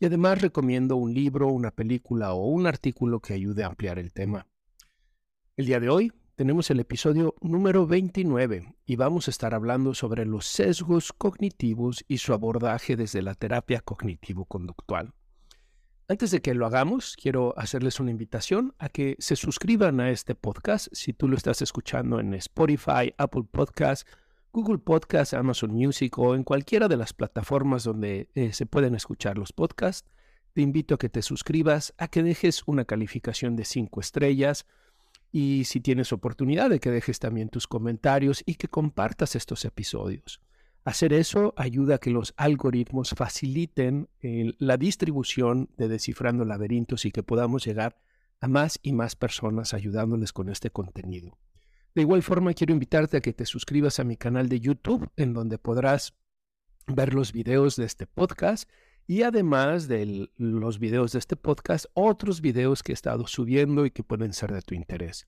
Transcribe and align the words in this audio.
y 0.00 0.06
además 0.06 0.40
recomiendo 0.40 0.96
un 0.96 1.12
libro, 1.12 1.48
una 1.48 1.70
película 1.70 2.32
o 2.32 2.46
un 2.46 2.66
artículo 2.66 3.20
que 3.20 3.34
ayude 3.34 3.64
a 3.64 3.66
ampliar 3.66 3.98
el 3.98 4.12
tema. 4.12 4.46
El 5.56 5.66
día 5.66 5.80
de 5.80 5.88
hoy 5.88 6.12
tenemos 6.36 6.70
el 6.70 6.78
episodio 6.78 7.34
número 7.40 7.86
29 7.86 8.76
y 8.86 8.96
vamos 8.96 9.26
a 9.26 9.32
estar 9.32 9.54
hablando 9.54 9.92
sobre 9.94 10.24
los 10.24 10.46
sesgos 10.46 11.12
cognitivos 11.12 12.04
y 12.06 12.18
su 12.18 12.32
abordaje 12.32 12.94
desde 12.94 13.22
la 13.22 13.34
terapia 13.34 13.80
cognitivo-conductual. 13.80 15.14
Antes 16.06 16.30
de 16.30 16.40
que 16.40 16.54
lo 16.54 16.64
hagamos, 16.64 17.16
quiero 17.20 17.52
hacerles 17.58 17.98
una 17.98 18.12
invitación 18.12 18.74
a 18.78 18.88
que 18.88 19.16
se 19.18 19.36
suscriban 19.36 20.00
a 20.00 20.10
este 20.10 20.34
podcast 20.34 20.88
si 20.92 21.12
tú 21.12 21.28
lo 21.28 21.36
estás 21.36 21.60
escuchando 21.60 22.20
en 22.20 22.32
Spotify, 22.34 23.12
Apple 23.18 23.44
Podcasts, 23.50 24.06
Google 24.52 24.78
Podcasts, 24.78 25.34
Amazon 25.34 25.70
Music 25.70 26.18
o 26.18 26.34
en 26.34 26.44
cualquiera 26.44 26.88
de 26.88 26.96
las 26.96 27.12
plataformas 27.12 27.84
donde 27.84 28.28
eh, 28.34 28.52
se 28.52 28.66
pueden 28.66 28.94
escuchar 28.94 29.38
los 29.38 29.52
podcasts. 29.52 30.08
Te 30.54 30.62
invito 30.62 30.94
a 30.94 30.98
que 30.98 31.08
te 31.08 31.22
suscribas, 31.22 31.94
a 31.98 32.08
que 32.08 32.22
dejes 32.22 32.62
una 32.66 32.84
calificación 32.84 33.56
de 33.56 33.64
5 33.64 34.00
estrellas 34.00 34.66
y 35.30 35.64
si 35.64 35.80
tienes 35.80 36.12
oportunidad 36.12 36.70
de 36.70 36.80
que 36.80 36.90
dejes 36.90 37.18
también 37.18 37.48
tus 37.48 37.66
comentarios 37.66 38.42
y 38.46 38.54
que 38.54 38.68
compartas 38.68 39.36
estos 39.36 39.64
episodios. 39.64 40.40
Hacer 40.84 41.12
eso 41.12 41.52
ayuda 41.56 41.96
a 41.96 41.98
que 41.98 42.10
los 42.10 42.32
algoritmos 42.36 43.10
faciliten 43.10 44.08
eh, 44.22 44.54
la 44.58 44.78
distribución 44.78 45.68
de 45.76 45.88
Descifrando 45.88 46.46
Laberintos 46.46 47.04
y 47.04 47.10
que 47.10 47.22
podamos 47.22 47.66
llegar 47.66 47.98
a 48.40 48.48
más 48.48 48.78
y 48.82 48.92
más 48.92 49.14
personas 49.14 49.74
ayudándoles 49.74 50.32
con 50.32 50.48
este 50.48 50.70
contenido. 50.70 51.36
De 51.98 52.02
igual 52.02 52.22
forma, 52.22 52.54
quiero 52.54 52.72
invitarte 52.72 53.16
a 53.16 53.20
que 53.20 53.32
te 53.32 53.44
suscribas 53.44 53.98
a 53.98 54.04
mi 54.04 54.16
canal 54.16 54.48
de 54.48 54.60
YouTube, 54.60 55.10
en 55.16 55.34
donde 55.34 55.58
podrás 55.58 56.14
ver 56.86 57.12
los 57.12 57.32
videos 57.32 57.74
de 57.74 57.86
este 57.86 58.06
podcast 58.06 58.70
y 59.08 59.22
además 59.22 59.88
de 59.88 60.30
los 60.36 60.78
videos 60.78 61.10
de 61.10 61.18
este 61.18 61.34
podcast, 61.34 61.86
otros 61.94 62.40
videos 62.40 62.84
que 62.84 62.92
he 62.92 62.94
estado 62.94 63.26
subiendo 63.26 63.84
y 63.84 63.90
que 63.90 64.04
pueden 64.04 64.32
ser 64.32 64.52
de 64.52 64.62
tu 64.62 64.76
interés. 64.76 65.26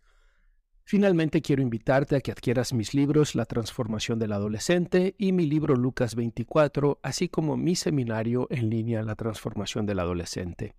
Finalmente 0.85 1.43
quiero 1.43 1.61
invitarte 1.61 2.15
a 2.15 2.21
que 2.21 2.31
adquieras 2.31 2.73
mis 2.73 2.95
libros 2.95 3.35
La 3.35 3.47
transformación 3.47 4.21
del 4.21 4.31
adolescente 4.31 5.17
y 5.19 5.33
mi 5.33 5.47
libro 5.47 5.75
Lucas 5.75 6.15
24, 6.15 7.01
así 7.03 7.29
como 7.29 7.57
mi 7.57 7.75
seminario 7.75 8.47
en 8.49 8.71
línea 8.71 9.03
La 9.03 9.17
transformación 9.17 9.87
del 9.87 9.99
adolescente. 9.99 10.77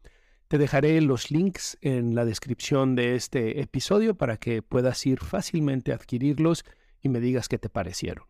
Te 0.52 0.58
dejaré 0.58 1.00
los 1.00 1.32
links 1.32 1.78
en 1.80 2.14
la 2.14 2.26
descripción 2.26 2.94
de 2.94 3.16
este 3.16 3.62
episodio 3.62 4.16
para 4.16 4.36
que 4.36 4.62
puedas 4.62 5.06
ir 5.06 5.22
fácilmente 5.22 5.94
a 5.94 5.96
adquirirlos 5.96 6.66
y 7.00 7.08
me 7.08 7.22
digas 7.22 7.48
qué 7.48 7.58
te 7.58 7.70
parecieron. 7.70 8.26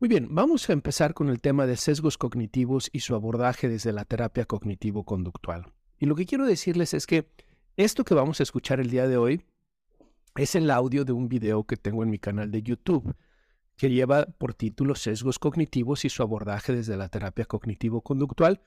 Muy 0.00 0.08
bien, 0.08 0.26
vamos 0.34 0.68
a 0.68 0.72
empezar 0.72 1.14
con 1.14 1.28
el 1.28 1.40
tema 1.40 1.66
de 1.66 1.76
sesgos 1.76 2.18
cognitivos 2.18 2.90
y 2.92 2.98
su 2.98 3.14
abordaje 3.14 3.68
desde 3.68 3.92
la 3.92 4.04
terapia 4.04 4.44
cognitivo-conductual. 4.44 5.72
Y 6.00 6.06
lo 6.06 6.16
que 6.16 6.26
quiero 6.26 6.46
decirles 6.46 6.94
es 6.94 7.06
que 7.06 7.30
esto 7.76 8.02
que 8.02 8.14
vamos 8.14 8.40
a 8.40 8.42
escuchar 8.42 8.80
el 8.80 8.90
día 8.90 9.06
de 9.06 9.16
hoy 9.16 9.44
es 10.34 10.56
el 10.56 10.68
audio 10.68 11.04
de 11.04 11.12
un 11.12 11.28
video 11.28 11.62
que 11.62 11.76
tengo 11.76 12.02
en 12.02 12.10
mi 12.10 12.18
canal 12.18 12.50
de 12.50 12.64
YouTube, 12.64 13.14
que 13.76 13.88
lleva 13.88 14.26
por 14.26 14.52
título 14.52 14.96
Sesgos 14.96 15.38
cognitivos 15.38 16.04
y 16.04 16.08
su 16.08 16.24
abordaje 16.24 16.74
desde 16.74 16.96
la 16.96 17.08
terapia 17.08 17.44
cognitivo-conductual. 17.44 18.60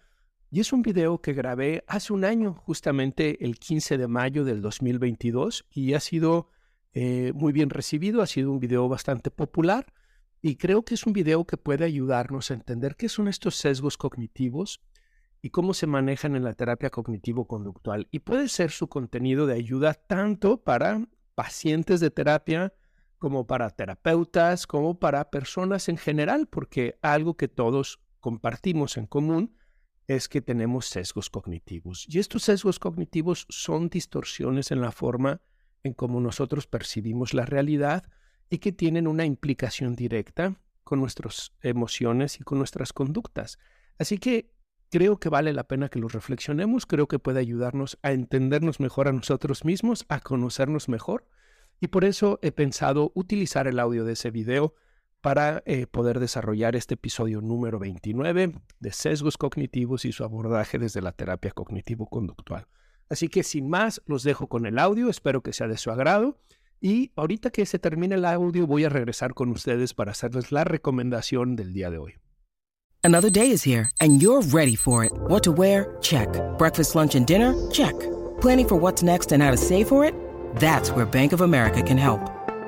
Y 0.51 0.61
es 0.61 0.73
un 0.73 0.81
video 0.81 1.21
que 1.21 1.33
grabé 1.33 1.83
hace 1.87 2.11
un 2.11 2.25
año, 2.25 2.55
justamente 2.55 3.45
el 3.45 3.59
15 3.59 3.99
de 3.99 4.07
mayo 4.07 4.43
del 4.43 4.61
2022, 4.63 5.65
y 5.69 5.93
ha 5.93 5.99
sido 5.99 6.49
eh, 6.93 7.33
muy 7.35 7.53
bien 7.53 7.69
recibido, 7.69 8.23
ha 8.23 8.27
sido 8.27 8.51
un 8.51 8.59
video 8.59 8.89
bastante 8.89 9.29
popular, 9.29 9.93
y 10.41 10.55
creo 10.55 10.83
que 10.83 10.95
es 10.95 11.05
un 11.05 11.13
video 11.13 11.45
que 11.45 11.57
puede 11.57 11.85
ayudarnos 11.85 12.49
a 12.49 12.55
entender 12.55 12.95
qué 12.95 13.09
son 13.09 13.27
estos 13.27 13.57
sesgos 13.57 13.95
cognitivos 13.95 14.81
y 15.43 15.51
cómo 15.51 15.75
se 15.75 15.85
manejan 15.85 16.35
en 16.35 16.43
la 16.43 16.53
terapia 16.53 16.89
cognitivo-conductual. 16.89 18.07
Y 18.09 18.19
puede 18.19 18.47
ser 18.47 18.71
su 18.71 18.87
contenido 18.87 19.45
de 19.45 19.53
ayuda 19.53 19.93
tanto 19.93 20.63
para 20.63 21.07
pacientes 21.35 21.99
de 21.99 22.09
terapia, 22.09 22.73
como 23.19 23.45
para 23.45 23.69
terapeutas, 23.69 24.65
como 24.65 24.97
para 24.97 25.29
personas 25.29 25.89
en 25.89 25.97
general, 25.97 26.47
porque 26.47 26.97
algo 27.03 27.37
que 27.37 27.49
todos 27.49 27.99
compartimos 28.19 28.97
en 28.97 29.05
común 29.05 29.58
es 30.09 30.27
que 30.27 30.41
tenemos 30.41 30.87
sesgos 30.87 31.29
cognitivos. 31.29 32.07
Y 32.09 32.17
estos 32.17 32.41
sesgos 32.41 32.79
cognitivos 32.79 33.45
son 33.47 33.89
distorsiones 33.89 34.71
en 34.71 34.81
la 34.81 34.91
forma 34.91 35.39
en 35.83 35.93
cómo 35.93 36.19
nosotros 36.19 36.65
percibimos 36.65 37.35
la 37.35 37.45
realidad 37.45 38.09
y 38.49 38.57
que 38.57 38.71
tienen 38.71 39.07
una 39.07 39.25
implicación 39.25 39.95
directa 39.95 40.59
con 40.83 40.99
nuestras 40.99 41.53
emociones 41.61 42.39
y 42.39 42.43
con 42.43 42.57
nuestras 42.57 42.91
conductas. 42.91 43.59
Así 43.99 44.17
que 44.17 44.51
creo 44.89 45.19
que 45.19 45.29
vale 45.29 45.53
la 45.53 45.67
pena 45.67 45.89
que 45.89 45.99
los 45.99 46.13
reflexionemos, 46.13 46.87
creo 46.87 47.07
que 47.07 47.19
puede 47.19 47.39
ayudarnos 47.39 47.99
a 48.01 48.11
entendernos 48.11 48.79
mejor 48.79 49.09
a 49.09 49.13
nosotros 49.13 49.63
mismos, 49.63 50.07
a 50.09 50.21
conocernos 50.21 50.89
mejor 50.89 51.27
y 51.79 51.89
por 51.89 52.03
eso 52.03 52.39
he 52.41 52.51
pensado 52.51 53.11
utilizar 53.13 53.67
el 53.67 53.77
audio 53.77 54.05
de 54.05 54.13
ese 54.13 54.31
video 54.31 54.73
para 55.21 55.63
eh, 55.65 55.85
poder 55.87 56.19
desarrollar 56.19 56.75
este 56.75 56.93
episodio 56.93 57.41
número 57.41 57.79
29 57.79 58.53
de 58.79 58.91
sesgos 58.91 59.37
cognitivos 59.37 60.05
y 60.05 60.11
su 60.11 60.23
abordaje 60.23 60.79
desde 60.79 61.01
la 61.01 61.11
terapia 61.11 61.51
cognitivo-conductual. 61.51 62.67
Así 63.09 63.27
que 63.27 63.43
sin 63.43 63.69
más, 63.69 64.01
los 64.05 64.23
dejo 64.23 64.47
con 64.47 64.65
el 64.65 64.79
audio, 64.79 65.09
espero 65.09 65.41
que 65.41 65.53
sea 65.53 65.67
de 65.67 65.77
su 65.77 65.91
agrado 65.91 66.37
y 66.79 67.11
ahorita 67.15 67.49
que 67.49 67.65
se 67.65 67.79
termine 67.79 68.15
el 68.15 68.25
audio 68.25 68.65
voy 68.67 68.85
a 68.85 68.89
regresar 68.89 69.33
con 69.33 69.49
ustedes 69.49 69.93
para 69.93 70.11
hacerles 70.11 70.51
la 70.51 70.63
recomendación 70.63 71.55
del 71.55 71.73
día 71.73 71.89
de 71.89 71.97
hoy. 71.97 72.13
Another 73.03 73.31
day 73.31 73.51
is 73.51 73.65
here 73.65 73.89
and 73.99 74.21
you're 74.21 74.45
ready 74.51 74.75
for 74.75 75.03
it. 75.03 75.11
What 75.27 75.41
to 75.43 75.51
wear? 75.51 75.97
Check. 76.01 76.29
Breakfast, 76.57 76.95
lunch 76.95 77.15
and 77.15 77.25
dinner? 77.25 77.53
Check. 77.71 77.95
Planning 78.41 78.67
for 78.67 78.79
what's 78.79 79.03
next 79.03 79.31
and 79.31 79.43
how 79.43 79.51
to 79.51 79.57
save 79.57 79.87
for 79.87 80.05
it? 80.05 80.13
That's 80.55 80.91
where 80.91 81.05
Bank 81.05 81.33
of 81.33 81.41
America 81.41 81.81
can 81.81 81.97
help. 81.97 82.38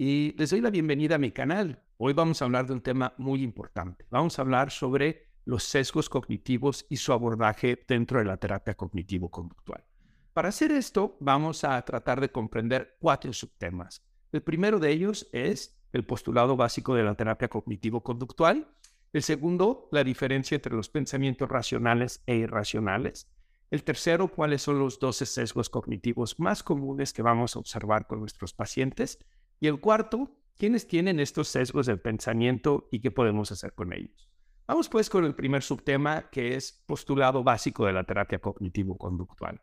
Y 0.00 0.32
les 0.38 0.50
doy 0.50 0.60
la 0.60 0.70
bienvenida 0.70 1.16
a 1.16 1.18
mi 1.18 1.32
canal. 1.32 1.82
Hoy 1.96 2.12
vamos 2.12 2.40
a 2.40 2.44
hablar 2.44 2.68
de 2.68 2.72
un 2.72 2.80
tema 2.80 3.14
muy 3.18 3.42
importante. 3.42 4.06
Vamos 4.10 4.38
a 4.38 4.42
hablar 4.42 4.70
sobre 4.70 5.26
los 5.44 5.64
sesgos 5.64 6.08
cognitivos 6.08 6.86
y 6.88 6.98
su 6.98 7.12
abordaje 7.12 7.84
dentro 7.88 8.20
de 8.20 8.24
la 8.24 8.36
terapia 8.36 8.76
cognitivo-conductual. 8.76 9.84
Para 10.32 10.50
hacer 10.50 10.70
esto, 10.70 11.16
vamos 11.18 11.64
a 11.64 11.82
tratar 11.82 12.20
de 12.20 12.30
comprender 12.30 12.96
cuatro 13.00 13.32
subtemas. 13.32 14.06
El 14.30 14.42
primero 14.42 14.78
de 14.78 14.92
ellos 14.92 15.28
es 15.32 15.76
el 15.92 16.04
postulado 16.04 16.56
básico 16.56 16.94
de 16.94 17.02
la 17.02 17.16
terapia 17.16 17.48
cognitivo-conductual. 17.48 18.68
El 19.12 19.22
segundo, 19.24 19.88
la 19.90 20.04
diferencia 20.04 20.54
entre 20.54 20.76
los 20.76 20.88
pensamientos 20.88 21.48
racionales 21.48 22.22
e 22.24 22.36
irracionales. 22.36 23.28
El 23.72 23.82
tercero, 23.82 24.28
cuáles 24.28 24.62
son 24.62 24.78
los 24.78 25.00
12 25.00 25.26
sesgos 25.26 25.68
cognitivos 25.68 26.38
más 26.38 26.62
comunes 26.62 27.12
que 27.12 27.22
vamos 27.22 27.56
a 27.56 27.58
observar 27.58 28.06
con 28.06 28.20
nuestros 28.20 28.54
pacientes. 28.54 29.18
Y 29.60 29.66
el 29.66 29.80
cuarto, 29.80 30.30
¿quiénes 30.56 30.86
tienen 30.86 31.18
estos 31.20 31.48
sesgos 31.48 31.86
del 31.86 32.00
pensamiento 32.00 32.88
y 32.92 33.00
qué 33.00 33.10
podemos 33.10 33.50
hacer 33.50 33.74
con 33.74 33.92
ellos? 33.92 34.30
Vamos 34.66 34.88
pues 34.88 35.08
con 35.08 35.24
el 35.24 35.34
primer 35.34 35.62
subtema 35.62 36.28
que 36.30 36.54
es 36.54 36.84
postulado 36.86 37.42
básico 37.42 37.86
de 37.86 37.92
la 37.92 38.04
terapia 38.04 38.38
cognitivo-conductual. 38.38 39.60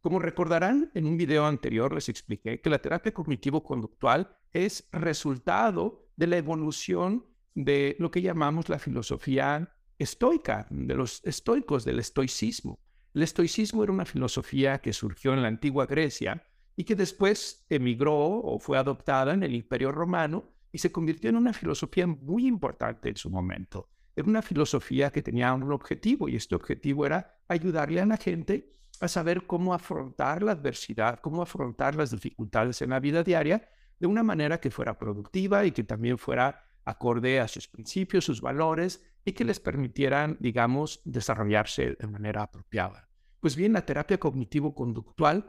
Como 0.00 0.20
recordarán, 0.20 0.90
en 0.94 1.06
un 1.06 1.16
video 1.16 1.44
anterior 1.46 1.92
les 1.92 2.08
expliqué 2.08 2.60
que 2.60 2.70
la 2.70 2.78
terapia 2.78 3.12
cognitivo-conductual 3.12 4.38
es 4.52 4.88
resultado 4.92 6.08
de 6.16 6.28
la 6.28 6.36
evolución 6.36 7.26
de 7.54 7.96
lo 7.98 8.10
que 8.10 8.22
llamamos 8.22 8.68
la 8.68 8.78
filosofía 8.78 9.74
estoica, 9.98 10.66
de 10.70 10.94
los 10.94 11.24
estoicos, 11.24 11.84
del 11.84 11.98
estoicismo. 11.98 12.78
El 13.14 13.22
estoicismo 13.22 13.82
era 13.82 13.92
una 13.92 14.04
filosofía 14.04 14.78
que 14.80 14.92
surgió 14.92 15.32
en 15.34 15.42
la 15.42 15.48
antigua 15.48 15.86
Grecia 15.86 16.46
y 16.76 16.84
que 16.84 16.94
después 16.94 17.64
emigró 17.70 18.16
o 18.16 18.58
fue 18.58 18.78
adoptada 18.78 19.32
en 19.32 19.42
el 19.42 19.54
Imperio 19.54 19.90
Romano 19.90 20.52
y 20.70 20.78
se 20.78 20.92
convirtió 20.92 21.30
en 21.30 21.36
una 21.36 21.54
filosofía 21.54 22.06
muy 22.06 22.46
importante 22.46 23.08
en 23.08 23.16
su 23.16 23.30
momento. 23.30 23.88
Era 24.14 24.28
una 24.28 24.42
filosofía 24.42 25.10
que 25.10 25.22
tenía 25.22 25.52
un 25.54 25.72
objetivo 25.72 26.28
y 26.28 26.36
este 26.36 26.54
objetivo 26.54 27.06
era 27.06 27.40
ayudarle 27.48 28.00
a 28.00 28.06
la 28.06 28.16
gente 28.16 28.70
a 29.00 29.08
saber 29.08 29.46
cómo 29.46 29.74
afrontar 29.74 30.42
la 30.42 30.52
adversidad, 30.52 31.20
cómo 31.20 31.42
afrontar 31.42 31.94
las 31.94 32.10
dificultades 32.10 32.80
en 32.82 32.90
la 32.90 33.00
vida 33.00 33.22
diaria 33.22 33.68
de 33.98 34.06
una 34.06 34.22
manera 34.22 34.60
que 34.60 34.70
fuera 34.70 34.98
productiva 34.98 35.64
y 35.64 35.72
que 35.72 35.84
también 35.84 36.18
fuera 36.18 36.64
acorde 36.84 37.40
a 37.40 37.48
sus 37.48 37.68
principios, 37.68 38.24
sus 38.24 38.40
valores 38.40 39.02
y 39.24 39.32
que 39.32 39.44
les 39.44 39.60
permitieran, 39.60 40.36
digamos, 40.40 41.02
desarrollarse 41.04 41.96
de 41.98 42.06
manera 42.06 42.42
apropiada. 42.42 43.08
Pues 43.40 43.56
bien, 43.56 43.72
la 43.72 43.84
terapia 43.84 44.18
cognitivo-conductual 44.18 45.46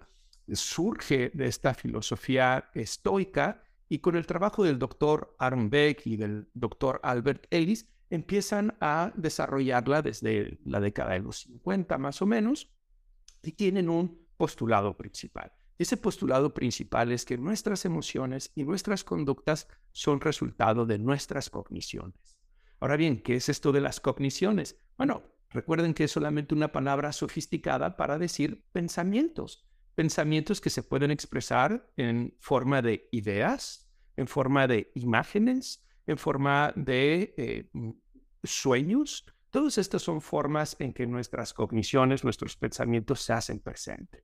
surge 0.54 1.32
de 1.34 1.48
esta 1.48 1.74
filosofía 1.74 2.70
estoica 2.74 3.64
y 3.90 4.00
con 4.00 4.16
el 4.16 4.26
trabajo 4.26 4.64
del 4.64 4.80
doctor 4.80 5.36
Aaron 5.40 5.70
Beck 5.70 6.06
y 6.06 6.18
del 6.18 6.50
doctor 6.54 7.00
Albert 7.04 7.48
Ellis 7.50 7.90
empiezan 8.10 8.76
a 8.80 9.12
desarrollarla 9.16 10.02
desde 10.02 10.60
la 10.66 10.80
década 10.80 11.14
de 11.14 11.20
los 11.20 11.42
50 11.42 11.98
más 11.98 12.22
o 12.22 12.26
menos 12.26 12.72
y 13.44 13.52
tienen 13.52 13.90
un 13.90 14.26
postulado 14.38 14.96
principal. 14.96 15.52
Ese 15.78 15.98
postulado 15.98 16.54
principal 16.54 17.12
es 17.12 17.24
que 17.24 17.38
nuestras 17.38 17.86
emociones 17.86 18.52
y 18.56 18.64
nuestras 18.64 19.04
conductas 19.04 19.68
son 19.92 20.22
resultado 20.22 20.86
de 20.86 20.98
nuestras 20.98 21.50
cogniciones. 21.50 22.40
Ahora 22.80 22.98
bien, 22.98 23.22
¿qué 23.22 23.36
es 23.36 23.50
esto 23.50 23.72
de 23.72 23.82
las 23.82 24.00
cogniciones? 24.00 24.80
Bueno, 24.98 25.24
recuerden 25.50 25.94
que 25.94 26.06
es 26.06 26.12
solamente 26.12 26.56
una 26.56 26.72
palabra 26.72 27.12
sofisticada 27.12 27.96
para 27.96 28.18
decir 28.18 28.64
pensamientos. 28.72 29.68
Pensamientos 29.98 30.62
que 30.62 30.70
se 30.70 30.84
pueden 30.84 31.10
expresar 31.10 31.90
en 31.98 32.36
forma 32.40 32.84
de 32.84 33.10
ideas, 33.12 33.90
en 34.16 34.28
forma 34.28 34.68
de 34.68 34.92
imágenes, 34.94 35.84
en 36.06 36.18
forma 36.18 36.72
de 36.76 37.34
eh, 37.36 37.70
sueños, 38.44 39.26
Todas 39.50 39.78
estas 39.78 40.02
son 40.02 40.22
formas 40.22 40.76
en 40.80 40.94
que 40.94 41.08
nuestras 41.08 41.54
cogniciones, 41.54 42.24
nuestros 42.24 42.58
pensamientos 42.58 43.22
se 43.22 43.34
hacen 43.34 43.60
presentes. 43.60 44.24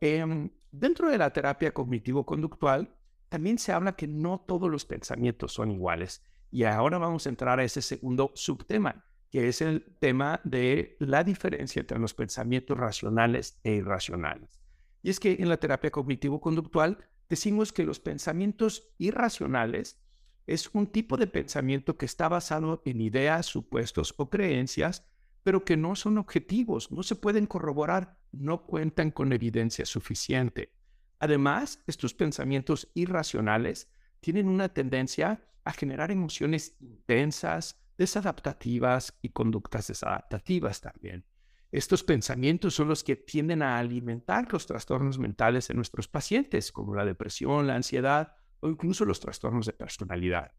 Em, 0.00 0.48
dentro 0.70 1.10
de 1.10 1.18
la 1.18 1.32
terapia 1.32 1.74
cognitivo-conductual, 1.74 2.94
también 3.28 3.58
se 3.58 3.72
habla 3.72 3.96
que 3.96 4.06
no 4.06 4.44
todos 4.46 4.70
los 4.70 4.84
pensamientos 4.84 5.52
son 5.52 5.70
iguales. 5.72 6.22
Y 6.50 6.64
ahora 6.64 6.98
vamos 6.98 7.26
a 7.26 7.30
entrar 7.30 7.58
a 7.58 7.64
ese 7.64 7.82
segundo 7.82 8.30
subtema, 8.34 9.04
que 9.30 9.48
es 9.48 9.60
el 9.60 9.96
tema 9.98 10.40
de 10.44 10.96
la 11.00 11.24
diferencia 11.24 11.80
entre 11.80 11.98
los 11.98 12.14
pensamientos 12.14 12.78
racionales 12.78 13.60
e 13.64 13.72
irracionales. 13.72 14.63
Y 15.04 15.10
es 15.10 15.20
que 15.20 15.36
en 15.38 15.50
la 15.50 15.58
terapia 15.58 15.90
cognitivo-conductual 15.90 16.96
decimos 17.28 17.74
que 17.74 17.84
los 17.84 18.00
pensamientos 18.00 18.94
irracionales 18.96 20.00
es 20.46 20.70
un 20.72 20.86
tipo 20.86 21.18
de 21.18 21.26
pensamiento 21.26 21.98
que 21.98 22.06
está 22.06 22.26
basado 22.26 22.80
en 22.86 23.02
ideas, 23.02 23.44
supuestos 23.44 24.14
o 24.16 24.30
creencias, 24.30 25.06
pero 25.42 25.62
que 25.62 25.76
no 25.76 25.94
son 25.94 26.16
objetivos, 26.16 26.90
no 26.90 27.02
se 27.02 27.16
pueden 27.16 27.44
corroborar, 27.44 28.18
no 28.32 28.64
cuentan 28.64 29.10
con 29.10 29.34
evidencia 29.34 29.84
suficiente. 29.84 30.72
Además, 31.18 31.82
estos 31.86 32.14
pensamientos 32.14 32.90
irracionales 32.94 33.90
tienen 34.20 34.48
una 34.48 34.70
tendencia 34.70 35.46
a 35.64 35.72
generar 35.74 36.12
emociones 36.12 36.76
intensas, 36.80 37.78
desadaptativas 37.98 39.18
y 39.20 39.28
conductas 39.28 39.88
desadaptativas 39.88 40.80
también. 40.80 41.26
Estos 41.74 42.04
pensamientos 42.04 42.72
son 42.72 42.86
los 42.86 43.02
que 43.02 43.16
tienden 43.16 43.60
a 43.60 43.80
alimentar 43.80 44.46
los 44.52 44.64
trastornos 44.64 45.18
mentales 45.18 45.70
en 45.70 45.76
nuestros 45.76 46.06
pacientes, 46.06 46.70
como 46.70 46.94
la 46.94 47.04
depresión, 47.04 47.66
la 47.66 47.74
ansiedad 47.74 48.36
o 48.60 48.68
incluso 48.68 49.04
los 49.04 49.18
trastornos 49.18 49.66
de 49.66 49.72
personalidad. 49.72 50.52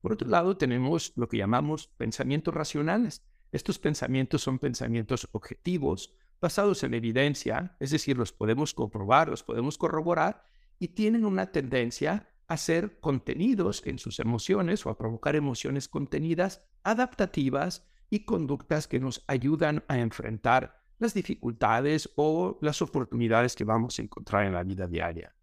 Por 0.00 0.12
otro 0.12 0.28
lado, 0.28 0.56
tenemos 0.56 1.12
lo 1.16 1.28
que 1.28 1.38
llamamos 1.38 1.88
pensamientos 1.88 2.54
racionales. 2.54 3.26
Estos 3.50 3.80
pensamientos 3.80 4.42
son 4.42 4.60
pensamientos 4.60 5.28
objetivos, 5.32 6.14
basados 6.40 6.84
en 6.84 6.94
evidencia, 6.94 7.76
es 7.80 7.90
decir, 7.90 8.16
los 8.16 8.32
podemos 8.32 8.74
comprobar, 8.74 9.28
los 9.28 9.42
podemos 9.42 9.76
corroborar, 9.76 10.44
y 10.78 10.86
tienen 10.86 11.24
una 11.24 11.50
tendencia 11.50 12.30
a 12.46 12.56
ser 12.56 13.00
contenidos 13.00 13.82
en 13.84 13.98
sus 13.98 14.20
emociones 14.20 14.86
o 14.86 14.90
a 14.90 14.98
provocar 14.98 15.34
emociones 15.34 15.88
contenidas, 15.88 16.62
adaptativas 16.84 17.84
y 18.10 18.24
conductas 18.24 18.88
que 18.88 19.00
nos 19.00 19.24
ayudan 19.26 19.84
a 19.88 19.98
enfrentar 19.98 20.82
las 20.98 21.14
dificultades 21.14 22.10
o 22.16 22.58
las 22.62 22.80
oportunidades 22.82 23.54
que 23.54 23.64
vamos 23.64 23.98
a 23.98 24.02
encontrar 24.02 24.46
en 24.46 24.54
la 24.54 24.62
vida 24.62 24.86
diaria. 24.86 25.34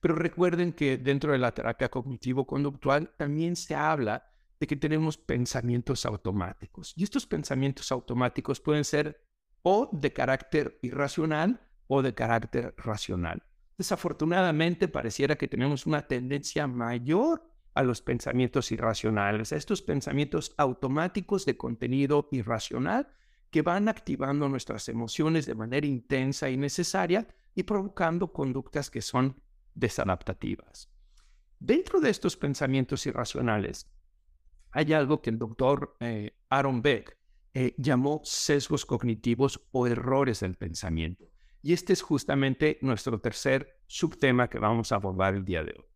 Pero 0.00 0.14
recuerden 0.14 0.72
que 0.72 0.98
dentro 0.98 1.32
de 1.32 1.38
la 1.38 1.52
terapia 1.52 1.90
cognitivo-conductual 1.90 3.14
también 3.16 3.56
se 3.56 3.74
habla 3.74 4.30
de 4.58 4.66
que 4.66 4.76
tenemos 4.76 5.18
pensamientos 5.18 6.06
automáticos. 6.06 6.94
Y 6.96 7.04
estos 7.04 7.26
pensamientos 7.26 7.92
automáticos 7.92 8.60
pueden 8.60 8.84
ser 8.84 9.22
o 9.62 9.90
de 9.92 10.12
carácter 10.12 10.78
irracional 10.82 11.60
o 11.88 12.02
de 12.02 12.14
carácter 12.14 12.74
racional. 12.76 13.42
Desafortunadamente, 13.76 14.88
pareciera 14.88 15.36
que 15.36 15.48
tenemos 15.48 15.86
una 15.86 16.06
tendencia 16.06 16.66
mayor 16.66 17.42
a 17.76 17.82
los 17.82 18.00
pensamientos 18.00 18.72
irracionales, 18.72 19.52
a 19.52 19.56
estos 19.56 19.82
pensamientos 19.82 20.54
automáticos 20.56 21.44
de 21.44 21.58
contenido 21.58 22.26
irracional 22.32 23.06
que 23.50 23.60
van 23.62 23.88
activando 23.88 24.48
nuestras 24.48 24.88
emociones 24.88 25.44
de 25.44 25.54
manera 25.54 25.86
intensa 25.86 26.48
y 26.48 26.56
necesaria 26.56 27.28
y 27.54 27.62
provocando 27.64 28.32
conductas 28.32 28.90
que 28.90 29.02
son 29.02 29.40
desadaptativas. 29.74 30.90
Dentro 31.58 32.00
de 32.00 32.10
estos 32.10 32.36
pensamientos 32.36 33.06
irracionales, 33.06 33.90
hay 34.70 34.94
algo 34.94 35.20
que 35.20 35.30
el 35.30 35.38
doctor 35.38 35.96
eh, 36.00 36.34
Aaron 36.48 36.80
Beck 36.80 37.18
eh, 37.52 37.74
llamó 37.76 38.22
sesgos 38.24 38.86
cognitivos 38.86 39.60
o 39.72 39.86
errores 39.86 40.40
del 40.40 40.56
pensamiento. 40.56 41.30
Y 41.62 41.74
este 41.74 41.92
es 41.92 42.00
justamente 42.00 42.78
nuestro 42.80 43.20
tercer 43.20 43.80
subtema 43.86 44.48
que 44.48 44.58
vamos 44.58 44.92
a 44.92 44.96
abordar 44.96 45.34
el 45.34 45.44
día 45.44 45.62
de 45.62 45.74
hoy. 45.78 45.95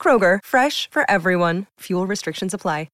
Kroger, 0.00 0.38
fresh 0.42 0.88
for 0.90 1.04
everyone. 1.10 1.66
Fuel 1.80 2.08
restrictions 2.08 2.54
apply. 2.54 2.88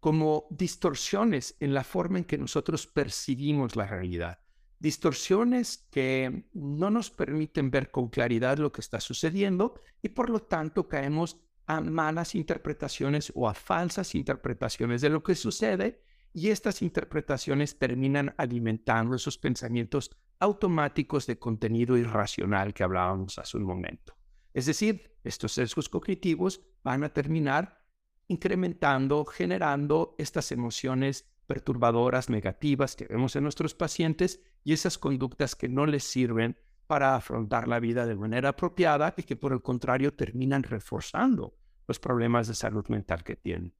como 0.00 0.46
distorsiones 0.50 1.56
en 1.60 1.74
la 1.74 1.84
forma 1.84 2.18
en 2.18 2.24
que 2.24 2.38
nosotros 2.38 2.86
percibimos 2.86 3.76
la 3.76 3.86
realidad. 3.86 4.38
Distorsiones 4.78 5.86
que 5.90 6.48
no 6.54 6.90
nos 6.90 7.10
permiten 7.10 7.70
ver 7.70 7.90
con 7.90 8.08
claridad 8.08 8.56
lo 8.56 8.72
que 8.72 8.80
está 8.80 8.98
sucediendo 8.98 9.74
y 10.00 10.08
por 10.08 10.30
lo 10.30 10.40
tanto 10.40 10.88
caemos 10.88 11.38
a 11.66 11.82
malas 11.82 12.34
interpretaciones 12.34 13.30
o 13.34 13.46
a 13.46 13.52
falsas 13.52 14.14
interpretaciones 14.14 15.02
de 15.02 15.10
lo 15.10 15.22
que 15.22 15.34
sucede 15.34 16.02
y 16.32 16.48
estas 16.48 16.80
interpretaciones 16.80 17.78
terminan 17.78 18.34
alimentando 18.38 19.14
esos 19.14 19.36
pensamientos 19.36 20.10
automáticos 20.38 21.26
de 21.26 21.38
contenido 21.38 21.98
irracional 21.98 22.72
que 22.72 22.82
hablábamos 22.82 23.38
hace 23.38 23.58
un 23.58 23.64
momento. 23.64 24.14
Es 24.52 24.66
decir, 24.66 25.16
estos 25.24 25.52
sesgos 25.52 25.88
cognitivos 25.88 26.60
van 26.82 27.04
a 27.04 27.12
terminar 27.12 27.80
incrementando, 28.28 29.24
generando 29.24 30.14
estas 30.18 30.52
emociones 30.52 31.28
perturbadoras 31.46 32.30
negativas 32.30 32.94
que 32.94 33.06
vemos 33.06 33.34
en 33.34 33.42
nuestros 33.42 33.74
pacientes 33.74 34.40
y 34.62 34.72
esas 34.72 34.98
conductas 34.98 35.56
que 35.56 35.68
no 35.68 35.84
les 35.84 36.04
sirven 36.04 36.56
para 36.86 37.16
afrontar 37.16 37.66
la 37.66 37.80
vida 37.80 38.06
de 38.06 38.14
manera 38.14 38.50
apropiada 38.50 39.14
y 39.16 39.24
que 39.24 39.36
por 39.36 39.52
el 39.52 39.62
contrario 39.62 40.14
terminan 40.14 40.62
reforzando 40.62 41.56
los 41.88 41.98
problemas 41.98 42.46
de 42.46 42.54
salud 42.54 42.86
mental 42.88 43.24
que 43.24 43.36
tienen. 43.36 43.74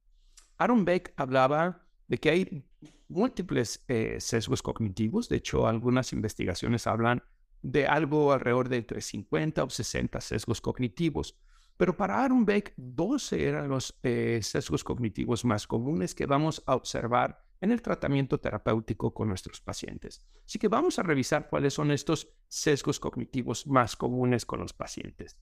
Aaron 0.57 0.83
Beck 0.83 1.13
hablaba 1.15 1.87
de 2.07 2.17
que 2.17 2.29
hay 2.29 2.65
múltiples 3.07 3.83
eh, 3.87 4.17
sesgos 4.19 4.61
cognitivos, 4.61 5.29
de 5.29 5.37
hecho 5.37 5.65
algunas 5.65 6.11
investigaciones 6.13 6.87
hablan 6.87 7.23
de 7.61 7.87
algo 7.87 8.31
alrededor 8.31 8.69
de 8.69 8.77
entre 8.77 9.01
50 9.01 9.63
o 9.63 9.69
60 9.69 10.21
sesgos 10.21 10.61
cognitivos. 10.61 11.37
Pero 11.77 11.97
para 11.97 12.23
Aaron 12.23 12.45
Beck, 12.45 12.73
12 12.77 13.47
eran 13.47 13.69
los 13.69 13.97
eh, 14.03 14.39
sesgos 14.43 14.83
cognitivos 14.83 15.45
más 15.45 15.67
comunes 15.67 16.13
que 16.13 16.25
vamos 16.25 16.61
a 16.65 16.75
observar 16.75 17.43
en 17.61 17.71
el 17.71 17.81
tratamiento 17.81 18.39
terapéutico 18.39 19.13
con 19.13 19.27
nuestros 19.27 19.61
pacientes. 19.61 20.25
Así 20.45 20.57
que 20.59 20.67
vamos 20.67 20.97
a 20.99 21.03
revisar 21.03 21.47
cuáles 21.49 21.75
son 21.75 21.91
estos 21.91 22.27
sesgos 22.47 22.99
cognitivos 22.99 23.67
más 23.67 23.95
comunes 23.95 24.45
con 24.45 24.59
los 24.59 24.73
pacientes. 24.73 25.37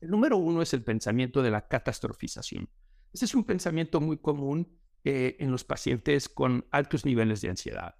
El 0.00 0.10
número 0.10 0.36
uno 0.36 0.62
es 0.62 0.72
el 0.74 0.82
pensamiento 0.82 1.42
de 1.42 1.50
la 1.50 1.68
catastrofización. 1.68 2.68
Este 3.12 3.26
es 3.26 3.34
un 3.34 3.44
pensamiento 3.44 4.00
muy 4.00 4.18
común 4.18 4.78
eh, 5.04 5.36
en 5.38 5.50
los 5.50 5.64
pacientes 5.64 6.28
con 6.28 6.66
altos 6.70 7.04
niveles 7.04 7.42
de 7.42 7.50
ansiedad. 7.50 7.94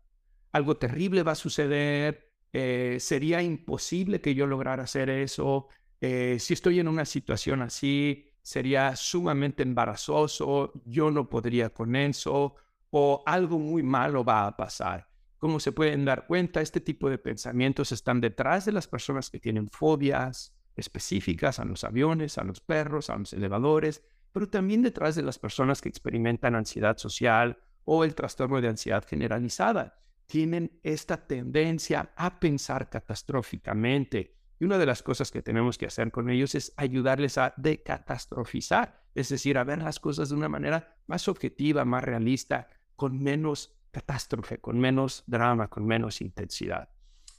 Algo 0.53 0.77
terrible 0.77 1.23
va 1.23 1.33
a 1.33 1.37
suceder, 1.37 2.24
eh, 2.56 2.99
sería 3.00 3.42
imposible 3.42 4.20
que 4.20 4.37
yo 4.37 4.46
lograra 4.46 4.84
hacer 4.84 5.11
eso, 5.11 5.66
eh, 6.00 6.37
si 6.38 6.54
estoy 6.54 6.78
en 6.78 6.87
una 6.87 7.04
situación 7.04 7.62
así, 7.62 8.30
sería 8.42 8.94
sumamente 8.94 9.64
embarazoso, 9.64 10.73
yo 10.84 11.11
no 11.11 11.28
podría 11.28 11.70
con 11.70 11.96
eso, 11.96 12.54
o 12.90 13.25
algo 13.26 13.58
muy 13.58 13.82
malo 13.82 14.25
va 14.25 14.46
a 14.46 14.56
pasar. 14.56 15.08
Como 15.37 15.58
se 15.58 15.73
pueden 15.73 16.04
dar 16.04 16.28
cuenta, 16.28 16.61
este 16.61 16.80
tipo 16.80 17.11
de 17.11 17.18
pensamientos 17.18 17.90
están 17.90 18.20
detrás 18.20 18.66
de 18.66 18.73
las 18.73 18.87
personas 18.87 19.30
que 19.30 19.40
tienen 19.40 19.68
fobias 19.68 20.54
específicas 20.76 21.58
a 21.58 21.64
los 21.64 21.82
aviones, 21.82 22.38
a 22.38 22.44
los 22.44 22.61
perros, 22.61 23.11
a 23.11 23.16
los 23.16 23.32
elevadores, 23.32 24.04
pero 24.30 24.49
también 24.49 24.82
detrás 24.82 25.16
de 25.16 25.23
las 25.23 25.40
personas 25.40 25.80
que 25.80 25.88
experimentan 25.88 26.54
ansiedad 26.54 26.99
social 26.99 27.58
o 27.84 28.04
el 28.04 28.14
trastorno 28.14 28.61
de 28.61 28.68
ansiedad 28.68 29.04
generalizada. 29.04 30.03
Tienen 30.26 30.78
esta 30.83 31.26
tendencia 31.26 32.12
a 32.16 32.40
pensar 32.40 32.88
catastróficamente, 32.88 34.37
y 34.59 34.64
una 34.64 34.78
de 34.78 34.87
las 34.87 35.02
cosas 35.02 35.31
que 35.31 35.43
tenemos 35.43 35.78
que 35.78 35.87
hacer 35.87 36.11
con 36.11 36.31
ellos 36.31 36.54
es 36.54 36.73
ayudarles 36.76 37.38
a 37.38 37.54
decatastrofizar, 37.57 39.04
es 39.14 39.28
decir, 39.28 39.59
a 39.59 39.64
ver 39.64 39.83
las 39.83 40.00
cosas 40.00 40.28
de 40.28 40.37
una 40.37 40.49
manera 40.49 40.97
más 41.07 41.28
objetiva, 41.28 41.85
más 41.85 42.04
realista, 42.04 42.69
con 42.97 43.23
menos 43.23 43.76
catástrofe, 43.90 44.59
con 44.59 44.78
menos 44.78 45.25
drama, 45.26 45.69
con 45.69 45.87
menos 45.87 46.21
intensidad. 46.21 46.88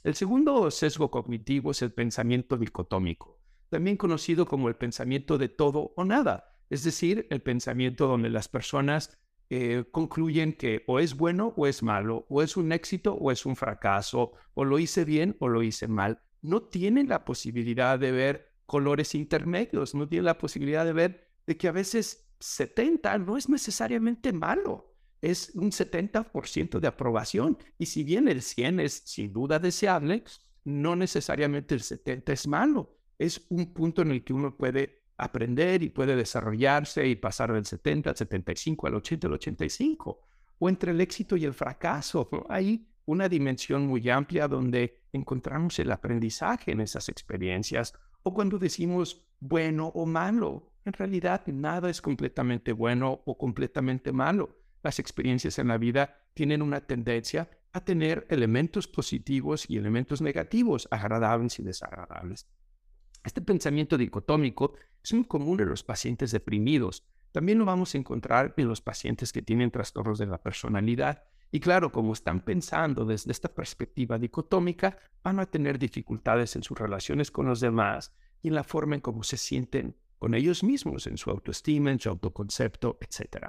El 0.04 0.14
segundo 0.14 0.70
sesgo 0.70 1.10
cognitivo 1.10 1.72
es 1.72 1.82
el 1.82 1.92
pensamiento 1.92 2.56
dicotómico, 2.56 3.40
también 3.68 3.96
conocido 3.96 4.46
como 4.46 4.68
el 4.68 4.76
pensamiento 4.76 5.36
de 5.38 5.48
todo 5.48 5.92
o 5.96 6.04
nada, 6.04 6.56
es 6.70 6.84
decir, 6.84 7.26
el 7.30 7.42
pensamiento 7.42 8.06
donde 8.06 8.30
las 8.30 8.48
personas 8.48 9.18
eh, 9.50 9.84
concluyen 9.90 10.52
que 10.52 10.82
o 10.86 10.98
es 10.98 11.16
bueno 11.16 11.54
o 11.56 11.66
es 11.66 11.82
malo, 11.82 12.26
o 12.28 12.42
es 12.42 12.56
un 12.56 12.72
éxito 12.72 13.14
o 13.14 13.30
es 13.30 13.46
un 13.46 13.56
fracaso, 13.56 14.32
o 14.54 14.64
lo 14.64 14.78
hice 14.78 15.04
bien 15.04 15.36
o 15.40 15.48
lo 15.48 15.62
hice 15.62 15.88
mal 15.88 16.20
no 16.46 16.62
tienen 16.62 17.08
la 17.08 17.24
posibilidad 17.24 17.98
de 17.98 18.12
ver 18.12 18.52
colores 18.66 19.14
intermedios, 19.14 19.94
no 19.94 20.08
tienen 20.08 20.26
la 20.26 20.38
posibilidad 20.38 20.84
de 20.84 20.92
ver 20.92 21.28
de 21.46 21.56
que 21.56 21.68
a 21.68 21.72
veces 21.72 22.30
70 22.40 23.18
no 23.18 23.36
es 23.36 23.48
necesariamente 23.48 24.32
malo, 24.32 24.94
es 25.20 25.50
un 25.54 25.70
70% 25.70 26.78
de 26.78 26.88
aprobación. 26.88 27.58
Y 27.78 27.86
si 27.86 28.04
bien 28.04 28.28
el 28.28 28.42
100 28.42 28.80
es 28.80 29.02
sin 29.06 29.32
duda 29.32 29.58
deseable, 29.58 30.24
no 30.64 30.94
necesariamente 30.94 31.74
el 31.74 31.80
70 31.80 32.32
es 32.32 32.46
malo. 32.46 32.96
Es 33.18 33.46
un 33.48 33.72
punto 33.72 34.02
en 34.02 34.10
el 34.10 34.24
que 34.24 34.32
uno 34.32 34.56
puede 34.56 35.05
aprender 35.18 35.82
y 35.82 35.90
puede 35.90 36.16
desarrollarse 36.16 37.06
y 37.06 37.16
pasar 37.16 37.52
del 37.52 37.64
70 37.64 38.10
al 38.10 38.16
75, 38.16 38.86
al 38.86 38.94
80 38.96 39.26
al 39.26 39.32
85. 39.34 40.20
O 40.58 40.68
entre 40.68 40.92
el 40.92 41.00
éxito 41.00 41.36
y 41.36 41.44
el 41.44 41.54
fracaso. 41.54 42.28
Ahí 42.48 42.86
una 43.06 43.28
dimensión 43.28 43.86
muy 43.86 44.08
amplia 44.10 44.48
donde 44.48 45.02
encontramos 45.12 45.78
el 45.78 45.90
aprendizaje 45.92 46.72
en 46.72 46.80
esas 46.80 47.08
experiencias 47.08 47.94
o 48.22 48.34
cuando 48.34 48.58
decimos 48.58 49.24
bueno 49.40 49.88
o 49.88 50.06
malo. 50.06 50.72
En 50.84 50.92
realidad 50.92 51.46
nada 51.46 51.88
es 51.88 52.00
completamente 52.02 52.72
bueno 52.72 53.22
o 53.24 53.38
completamente 53.38 54.12
malo. 54.12 54.56
Las 54.82 54.98
experiencias 54.98 55.58
en 55.58 55.68
la 55.68 55.78
vida 55.78 56.16
tienen 56.34 56.62
una 56.62 56.80
tendencia 56.80 57.48
a 57.72 57.84
tener 57.84 58.26
elementos 58.30 58.88
positivos 58.88 59.68
y 59.68 59.76
elementos 59.76 60.20
negativos, 60.20 60.88
agradables 60.90 61.58
y 61.58 61.62
desagradables. 61.62 62.46
Este 63.24 63.40
pensamiento 63.40 63.98
dicotómico 63.98 64.74
es 65.06 65.14
muy 65.14 65.24
común 65.24 65.60
en 65.60 65.68
los 65.68 65.84
pacientes 65.84 66.32
deprimidos. 66.32 67.04
También 67.30 67.58
lo 67.58 67.64
vamos 67.64 67.94
a 67.94 67.98
encontrar 67.98 68.54
en 68.56 68.66
los 68.66 68.80
pacientes 68.80 69.32
que 69.32 69.40
tienen 69.40 69.70
trastornos 69.70 70.18
de 70.18 70.26
la 70.26 70.42
personalidad 70.42 71.22
y 71.52 71.60
claro, 71.60 71.92
como 71.92 72.12
están 72.12 72.40
pensando 72.40 73.04
desde 73.04 73.30
esta 73.30 73.48
perspectiva 73.48 74.18
dicotómica, 74.18 74.98
van 75.22 75.38
a 75.38 75.46
tener 75.46 75.78
dificultades 75.78 76.56
en 76.56 76.64
sus 76.64 76.76
relaciones 76.76 77.30
con 77.30 77.46
los 77.46 77.60
demás 77.60 78.12
y 78.42 78.48
en 78.48 78.54
la 78.54 78.64
forma 78.64 78.96
en 78.96 79.00
cómo 79.00 79.22
se 79.22 79.36
sienten 79.36 79.96
con 80.18 80.34
ellos 80.34 80.64
mismos, 80.64 81.06
en 81.06 81.16
su 81.16 81.30
autoestima, 81.30 81.92
en 81.92 82.00
su 82.00 82.08
autoconcepto, 82.08 82.98
etc. 83.00 83.46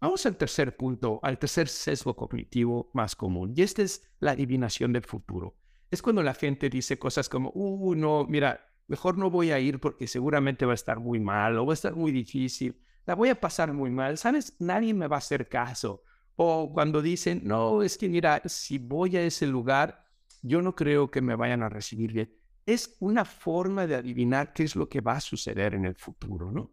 Vamos 0.00 0.26
al 0.26 0.36
tercer 0.36 0.76
punto, 0.76 1.20
al 1.22 1.38
tercer 1.38 1.68
sesgo 1.68 2.16
cognitivo 2.16 2.90
más 2.94 3.14
común, 3.14 3.52
y 3.54 3.62
este 3.62 3.82
es 3.82 4.02
la 4.18 4.32
adivinación 4.32 4.92
del 4.92 5.04
futuro. 5.04 5.56
Es 5.88 6.02
cuando 6.02 6.22
la 6.24 6.34
gente 6.34 6.68
dice 6.68 6.98
cosas 6.98 7.28
como, 7.28 7.52
uh, 7.54 7.94
no, 7.94 8.26
mira, 8.26 8.65
mejor 8.86 9.18
no 9.18 9.30
voy 9.30 9.50
a 9.50 9.58
ir 9.58 9.80
porque 9.80 10.06
seguramente 10.06 10.66
va 10.66 10.72
a 10.72 10.74
estar 10.74 11.00
muy 11.00 11.20
mal 11.20 11.58
o 11.58 11.66
va 11.66 11.72
a 11.72 11.74
estar 11.74 11.94
muy 11.94 12.12
difícil, 12.12 12.80
la 13.04 13.14
voy 13.14 13.28
a 13.28 13.40
pasar 13.40 13.72
muy 13.72 13.90
mal, 13.90 14.18
¿sabes? 14.18 14.56
Nadie 14.58 14.94
me 14.94 15.06
va 15.06 15.16
a 15.16 15.18
hacer 15.18 15.48
caso 15.48 16.02
o 16.36 16.70
cuando 16.72 17.00
dicen, 17.00 17.40
no, 17.44 17.82
es 17.82 17.96
que 17.96 18.08
mira, 18.08 18.42
si 18.44 18.78
voy 18.78 19.16
a 19.16 19.22
ese 19.22 19.46
lugar, 19.46 20.04
yo 20.42 20.60
no 20.60 20.74
creo 20.76 21.10
que 21.10 21.22
me 21.22 21.34
vayan 21.34 21.62
a 21.62 21.70
recibir 21.70 22.12
bien. 22.12 22.32
Es 22.66 22.96
una 23.00 23.24
forma 23.24 23.86
de 23.86 23.94
adivinar 23.94 24.52
qué 24.52 24.64
es 24.64 24.76
lo 24.76 24.88
que 24.88 25.00
va 25.00 25.14
a 25.14 25.20
suceder 25.20 25.74
en 25.74 25.86
el 25.86 25.94
futuro, 25.94 26.52
¿no? 26.52 26.72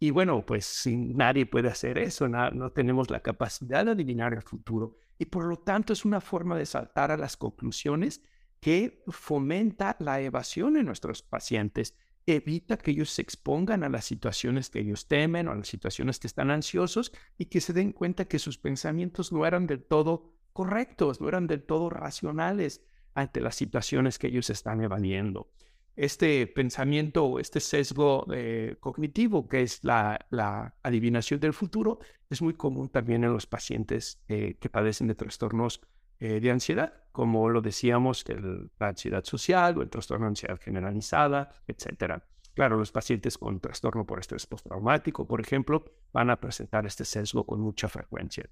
Y 0.00 0.10
bueno, 0.10 0.44
pues 0.44 0.66
si 0.66 0.96
nadie 0.96 1.46
puede 1.46 1.68
hacer 1.68 1.98
eso, 1.98 2.28
no, 2.28 2.50
no 2.50 2.72
tenemos 2.72 3.08
la 3.10 3.20
capacidad 3.20 3.84
de 3.84 3.92
adivinar 3.92 4.34
el 4.34 4.42
futuro. 4.42 4.96
Y 5.16 5.26
por 5.26 5.44
lo 5.44 5.58
tanto 5.58 5.92
es 5.92 6.04
una 6.04 6.20
forma 6.20 6.58
de 6.58 6.66
saltar 6.66 7.12
a 7.12 7.16
las 7.16 7.36
conclusiones 7.36 8.20
que 8.64 9.02
fomenta 9.08 9.94
la 9.98 10.22
evasión 10.22 10.78
en 10.78 10.86
nuestros 10.86 11.20
pacientes 11.20 11.98
evita 12.24 12.78
que 12.78 12.92
ellos 12.92 13.10
se 13.10 13.20
expongan 13.20 13.84
a 13.84 13.90
las 13.90 14.06
situaciones 14.06 14.70
que 14.70 14.80
ellos 14.80 15.06
temen 15.06 15.48
o 15.48 15.52
a 15.52 15.54
las 15.54 15.68
situaciones 15.68 16.18
que 16.18 16.28
están 16.28 16.50
ansiosos 16.50 17.12
y 17.36 17.44
que 17.44 17.60
se 17.60 17.74
den 17.74 17.92
cuenta 17.92 18.24
que 18.24 18.38
sus 18.38 18.56
pensamientos 18.56 19.32
no 19.32 19.44
eran 19.44 19.66
del 19.66 19.84
todo 19.84 20.32
correctos, 20.54 21.20
no 21.20 21.28
eran 21.28 21.46
del 21.46 21.62
todo 21.62 21.90
racionales 21.90 22.80
ante 23.12 23.42
las 23.42 23.54
situaciones 23.54 24.18
que 24.18 24.28
ellos 24.28 24.48
están 24.48 24.80
evadiendo. 24.80 25.50
Este 25.94 26.46
pensamiento 26.46 27.38
este 27.38 27.60
sesgo 27.60 28.26
eh, 28.32 28.76
cognitivo, 28.80 29.46
que 29.46 29.60
es 29.60 29.84
la, 29.84 30.26
adivinación 30.82 31.38
del 31.38 31.52
futuro, 31.52 31.98
es 32.30 32.40
muy 32.40 32.54
común 32.54 32.88
también 32.88 33.24
en 33.24 33.32
los 33.34 33.46
pacientes 33.46 34.22
eh, 34.26 34.56
que 34.58 34.70
padecen 34.70 35.06
de 35.06 35.16
trastornos 35.16 35.82
eh, 36.20 36.40
de 36.40 36.50
ansiedad, 36.50 36.94
como 37.12 37.48
lo 37.48 37.60
decíamos, 37.60 38.24
la 38.78 38.88
ansiedad 38.88 39.24
social 39.24 39.78
o 39.78 39.82
el 39.82 39.90
trastorno 39.90 40.26
de 40.26 40.30
ansiedad 40.30 40.60
generalizada, 40.60 41.62
etc. 41.66 42.22
Claro, 42.54 42.76
los 42.76 42.92
pacientes 42.92 43.36
con 43.36 43.60
trastorno 43.60 44.06
por 44.06 44.20
estrés 44.20 44.46
postraumático, 44.46 45.26
por 45.26 45.40
ejemplo, 45.40 45.84
van 46.12 46.30
a 46.30 46.40
presentar 46.40 46.86
este 46.86 47.04
sesgo 47.04 47.44
con 47.44 47.60
mucha 47.60 47.88
frecuencia. 47.88 48.48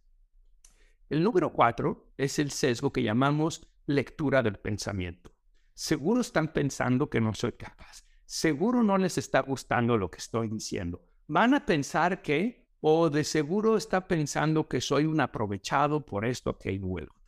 El 1.08 1.22
número 1.22 1.52
cuatro 1.52 2.12
es 2.16 2.38
el 2.38 2.50
sesgo 2.50 2.92
que 2.92 3.02
llamamos 3.02 3.68
lectura 3.86 4.42
del 4.42 4.58
pensamiento. 4.58 5.32
Seguro 5.74 6.20
están 6.20 6.52
pensando 6.52 7.10
que 7.10 7.20
no 7.20 7.34
soy 7.34 7.52
capaz. 7.52 8.04
Seguro 8.24 8.82
no 8.82 8.96
les 8.98 9.18
está 9.18 9.40
gustando 9.40 9.96
lo 9.96 10.10
que 10.10 10.18
estoy 10.18 10.48
diciendo. 10.48 11.04
Van 11.26 11.54
a 11.54 11.66
pensar 11.66 12.22
que, 12.22 12.68
o 12.80 13.10
de 13.10 13.24
seguro 13.24 13.76
está 13.76 14.08
pensando 14.08 14.68
que 14.68 14.80
soy 14.80 15.04
un 15.04 15.20
aprovechado 15.20 16.04
por 16.04 16.24
esto, 16.24 16.58
que 16.58 16.80
o 16.82 17.21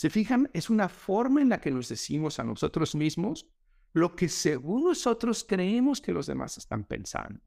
se 0.00 0.08
fijan, 0.08 0.48
es 0.54 0.70
una 0.70 0.88
forma 0.88 1.42
en 1.42 1.50
la 1.50 1.60
que 1.60 1.70
nos 1.70 1.90
decimos 1.90 2.38
a 2.38 2.42
nosotros 2.42 2.94
mismos 2.94 3.50
lo 3.92 4.16
que 4.16 4.30
según 4.30 4.84
nosotros 4.84 5.44
creemos 5.46 6.00
que 6.00 6.14
los 6.14 6.26
demás 6.26 6.56
están 6.56 6.84
pensando. 6.84 7.38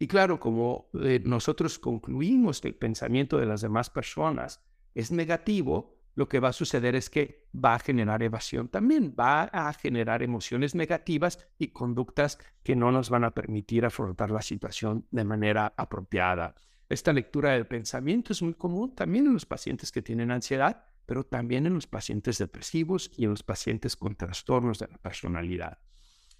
Y 0.00 0.08
claro, 0.08 0.40
como 0.40 0.90
eh, 1.00 1.22
nosotros 1.24 1.78
concluimos 1.78 2.60
que 2.60 2.66
el 2.66 2.74
pensamiento 2.74 3.38
de 3.38 3.46
las 3.46 3.60
demás 3.60 3.88
personas 3.88 4.64
es 4.96 5.12
negativo, 5.12 5.94
lo 6.16 6.28
que 6.28 6.40
va 6.40 6.48
a 6.48 6.52
suceder 6.52 6.96
es 6.96 7.08
que 7.08 7.46
va 7.54 7.76
a 7.76 7.78
generar 7.78 8.20
evasión 8.24 8.66
también, 8.66 9.14
va 9.16 9.44
a 9.44 9.72
generar 9.72 10.24
emociones 10.24 10.74
negativas 10.74 11.46
y 11.56 11.68
conductas 11.68 12.36
que 12.64 12.74
no 12.74 12.90
nos 12.90 13.10
van 13.10 13.22
a 13.22 13.30
permitir 13.30 13.84
afrontar 13.84 14.32
la 14.32 14.42
situación 14.42 15.06
de 15.12 15.22
manera 15.22 15.72
apropiada. 15.76 16.56
Esta 16.88 17.12
lectura 17.12 17.52
del 17.52 17.68
pensamiento 17.68 18.32
es 18.32 18.42
muy 18.42 18.54
común 18.54 18.92
también 18.92 19.28
en 19.28 19.34
los 19.34 19.46
pacientes 19.46 19.92
que 19.92 20.02
tienen 20.02 20.32
ansiedad 20.32 20.82
pero 21.06 21.24
también 21.24 21.66
en 21.66 21.74
los 21.74 21.86
pacientes 21.86 22.38
depresivos 22.38 23.10
y 23.16 23.24
en 23.24 23.30
los 23.30 23.42
pacientes 23.42 23.96
con 23.96 24.16
trastornos 24.16 24.78
de 24.78 24.88
la 24.88 24.98
personalidad. 24.98 25.78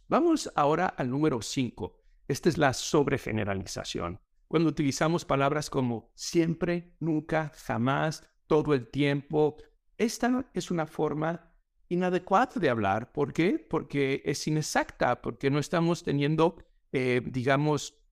Vamos 0.09 0.50
ahora 0.54 0.87
al 0.87 1.11
número 1.11 1.40
5. 1.40 1.99
Esta 2.28 2.49
es 2.49 2.59
la 2.59 2.73
sobregeneralización. 2.73 4.21
Cuando 4.49 4.69
utilizamos 4.69 5.25
palabras 5.25 5.71
como 5.71 6.12
siempre, 6.14 6.95
nunca, 7.00 7.52
jamás, 7.64 8.28
todo 8.47 8.75
el 8.75 8.88
tiempo, 8.88 9.57
esta 9.97 10.50
es 10.52 10.71
una 10.71 10.87
forma 10.87 11.52
inadecuada 11.88 12.61
de 12.61 12.69
hablar. 12.69 13.12
¿Por 13.12 13.33
qué? 13.33 13.59
Porque 13.59 14.23
es 14.25 14.47
inexacta, 14.47 15.23
porque 15.23 15.50
no 15.50 15.59
estamos 15.59 16.02
teniendo, 16.02 16.57
eh, 16.92 17.23
digamos, 17.25 18.02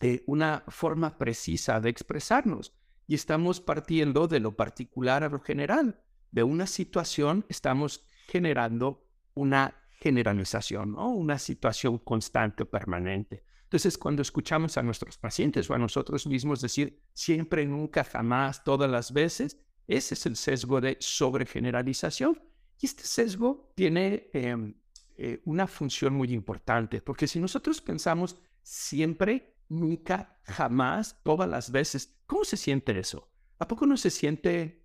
eh, 0.00 0.22
una 0.26 0.64
forma 0.68 1.16
precisa 1.18 1.80
de 1.80 1.90
expresarnos. 1.90 2.72
Y 3.06 3.14
estamos 3.14 3.60
partiendo 3.60 4.28
de 4.28 4.40
lo 4.40 4.56
particular 4.56 5.24
a 5.24 5.28
lo 5.28 5.40
general. 5.40 6.00
De 6.30 6.42
una 6.42 6.66
situación 6.66 7.44
estamos 7.48 8.06
generando 8.26 9.06
una 9.34 9.74
generalización, 10.00 10.92
¿no? 10.92 11.10
una 11.10 11.38
situación 11.38 11.98
constante, 11.98 12.64
permanente. 12.64 13.44
Entonces, 13.64 13.98
cuando 13.98 14.22
escuchamos 14.22 14.76
a 14.76 14.82
nuestros 14.82 15.18
pacientes 15.18 15.68
o 15.68 15.74
a 15.74 15.78
nosotros 15.78 16.26
mismos 16.26 16.60
decir 16.60 17.00
siempre, 17.12 17.66
nunca, 17.66 18.04
jamás, 18.04 18.62
todas 18.62 18.90
las 18.90 19.12
veces, 19.12 19.58
ese 19.88 20.14
es 20.14 20.26
el 20.26 20.36
sesgo 20.36 20.80
de 20.80 20.96
sobregeneralización. 21.00 22.40
Y 22.80 22.86
este 22.86 23.04
sesgo 23.04 23.72
tiene 23.74 24.28
em, 24.32 24.74
eh, 25.16 25.40
una 25.44 25.66
función 25.66 26.14
muy 26.14 26.32
importante, 26.32 27.00
porque 27.00 27.26
si 27.26 27.40
nosotros 27.40 27.80
pensamos 27.80 28.36
siempre, 28.62 29.56
nunca, 29.68 30.38
jamás, 30.44 31.20
todas 31.22 31.48
las 31.48 31.70
veces, 31.70 32.13
¿cómo 32.26 32.44
se 32.44 32.56
siente 32.56 32.98
eso? 32.98 33.30
¿A 33.58 33.68
poco 33.68 33.86
no 33.86 33.96
se 33.96 34.10
siente, 34.10 34.84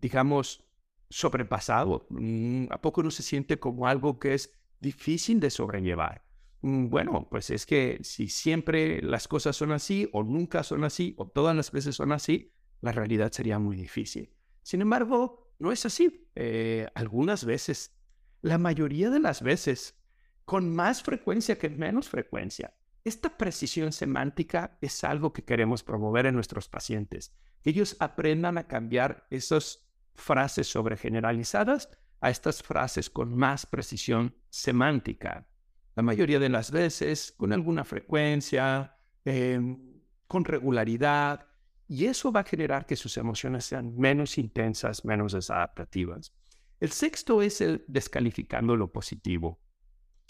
digamos, 0.00 0.64
sobrepasado? 1.10 2.06
Mm, 2.10 2.66
¿A 2.70 2.80
poco 2.80 3.02
no 3.02 3.10
se 3.10 3.22
siente 3.22 3.58
como 3.58 3.86
algo 3.86 4.18
que 4.18 4.34
es 4.34 4.52
difícil 4.80 5.40
de 5.40 5.50
sobrellevar? 5.50 6.24
Mm, 6.62 6.88
bueno, 6.88 7.28
pues 7.30 7.50
es 7.50 7.66
que 7.66 7.98
si 8.02 8.28
siempre 8.28 9.02
las 9.02 9.28
cosas 9.28 9.56
son 9.56 9.72
así, 9.72 10.08
o 10.12 10.22
nunca 10.22 10.62
son 10.62 10.84
así, 10.84 11.14
o 11.18 11.28
todas 11.28 11.54
las 11.54 11.72
veces 11.72 11.94
son 11.94 12.12
así, 12.12 12.52
la 12.80 12.92
realidad 12.92 13.32
sería 13.32 13.58
muy 13.58 13.76
difícil. 13.76 14.32
Sin 14.62 14.80
embargo, 14.80 15.52
no 15.58 15.72
es 15.72 15.86
así. 15.86 16.28
Eh, 16.34 16.88
algunas 16.94 17.44
veces, 17.44 17.96
la 18.42 18.58
mayoría 18.58 19.10
de 19.10 19.20
las 19.20 19.42
veces, 19.42 19.98
con 20.44 20.74
más 20.74 21.02
frecuencia 21.02 21.58
que 21.58 21.68
menos 21.68 22.08
frecuencia. 22.08 22.74
Esta 23.06 23.36
precisión 23.36 23.92
semántica 23.92 24.78
es 24.80 25.04
algo 25.04 25.32
que 25.32 25.44
queremos 25.44 25.84
promover 25.84 26.26
en 26.26 26.34
nuestros 26.34 26.68
pacientes, 26.68 27.32
que 27.62 27.70
ellos 27.70 27.96
aprendan 28.00 28.58
a 28.58 28.66
cambiar 28.66 29.28
esas 29.30 29.88
frases 30.16 30.66
sobregeneralizadas 30.66 31.88
a 32.20 32.30
estas 32.30 32.64
frases 32.64 33.08
con 33.08 33.32
más 33.36 33.64
precisión 33.64 34.34
semántica. 34.50 35.46
La 35.94 36.02
mayoría 36.02 36.40
de 36.40 36.48
las 36.48 36.72
veces, 36.72 37.32
con 37.36 37.52
alguna 37.52 37.84
frecuencia, 37.84 38.96
em, 39.24 40.02
con 40.26 40.44
regularidad, 40.44 41.46
y 41.86 42.06
eso 42.06 42.32
va 42.32 42.40
a 42.40 42.44
generar 42.44 42.86
que 42.86 42.96
sus 42.96 43.16
emociones 43.18 43.66
sean 43.66 43.96
menos 43.96 44.36
intensas, 44.36 45.04
menos 45.04 45.32
desadaptativas. 45.32 46.34
El 46.80 46.90
sexto 46.90 47.40
es 47.40 47.60
el 47.60 47.84
descalificando 47.86 48.74
lo 48.74 48.90
positivo. 48.90 49.60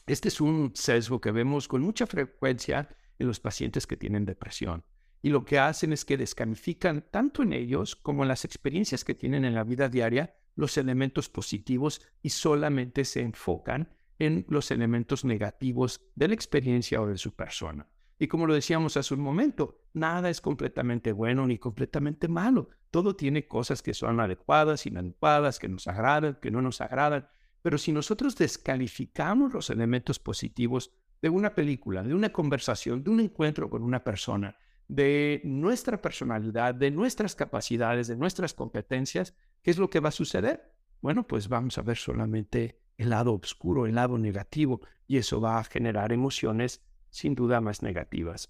Este 0.07 0.29
es 0.29 0.41
un 0.41 0.71
sesgo 0.75 1.21
que 1.21 1.33
vemos 1.33 1.67
con 1.67 1.83
mucha 1.83 2.07
frecuencia 2.07 2.89
en 3.19 3.27
los 3.27 3.41
pacientes 3.41 3.89
que 3.89 3.97
tienen 3.97 4.25
depresión. 4.25 4.85
Y 5.21 5.31
lo 5.31 5.45
que 5.45 5.59
hacen 5.59 5.93
es 5.93 6.05
que 6.05 6.17
descalifican 6.17 7.07
tanto 7.11 7.43
en 7.43 7.53
ellos 7.53 7.97
como 7.97 8.23
en 8.23 8.29
las 8.29 8.45
experiencias 8.45 9.03
que 9.03 9.17
tienen 9.17 9.45
en 9.45 9.55
la 9.55 9.65
vida 9.65 9.89
diaria 9.89 10.37
los 10.55 10.79
elementos 10.79 11.29
positivos 11.29 12.03
y 12.23 12.31
solamente 12.31 13.05
se 13.05 13.21
enfocan 13.21 13.97
en 14.21 14.47
los 14.49 14.71
elementos 14.71 15.25
negativos 15.25 16.01
de 16.15 16.29
la 16.29 16.35
experiencia 16.35 17.03
o 17.03 17.09
de 17.09 17.19
su 17.19 17.35
persona. 17.35 17.89
Y 18.19 18.29
como 18.29 18.47
lo 18.47 18.55
decíamos 18.55 18.97
hace 18.97 19.13
un 19.13 19.21
momento, 19.21 19.83
nada 19.93 20.31
es 20.31 20.41
completamente 20.41 21.11
bueno 21.11 21.49
ni 21.49 21.59
completamente 21.59 22.29
malo. 22.29 22.71
Todo 22.93 23.17
tiene 23.17 23.49
cosas 23.49 23.83
que 23.83 23.93
son 23.93 24.21
adecuadas, 24.21 24.87
inadecuadas, 24.87 25.59
que 25.59 25.69
nos 25.69 25.89
agradan, 25.89 26.39
que 26.41 26.53
no 26.53 26.63
nos 26.63 26.81
agradan. 26.81 27.29
Pero 27.67 27.79
si 27.79 27.91
nosotros 27.91 28.37
descalificamos 28.37 29.53
los 29.53 29.71
elementos 29.71 30.21
positivos 30.21 30.93
de 31.21 31.31
una 31.31 31.53
película, 31.53 32.05
de 32.05 32.15
una 32.15 32.33
conversación, 32.33 33.03
de 33.03 33.11
un 33.11 33.19
encuentro 33.19 33.69
con 33.69 33.83
una 33.83 34.05
persona, 34.05 34.57
de 34.87 35.41
nuestra 35.43 36.01
personalidad, 36.01 36.77
de 36.77 36.93
nuestras 36.93 37.35
capacidades, 37.35 38.07
de 38.07 38.15
nuestras 38.15 38.55
competencias, 38.55 39.35
¿qué 39.63 39.73
es 39.73 39.79
lo 39.79 39.91
que 39.91 39.99
va 39.99 40.11
a 40.11 40.13
suceder? 40.13 40.77
Bueno, 41.01 41.27
pues 41.27 41.49
vamos 41.49 41.77
a 41.77 41.83
ver 41.83 41.97
solamente 41.97 42.79
el 42.99 43.11
lado 43.11 43.35
oscuro, 43.35 43.87
el 43.87 43.97
lado 43.97 44.17
negativo, 44.17 44.83
y 45.09 45.17
eso 45.17 45.41
va 45.41 45.59
a 45.59 45.65
generar 45.65 46.13
emociones 46.13 46.87
sin 47.11 47.35
duda 47.35 47.61
más 47.61 47.83
negativas. 47.83 48.49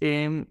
Em, 0.00 0.46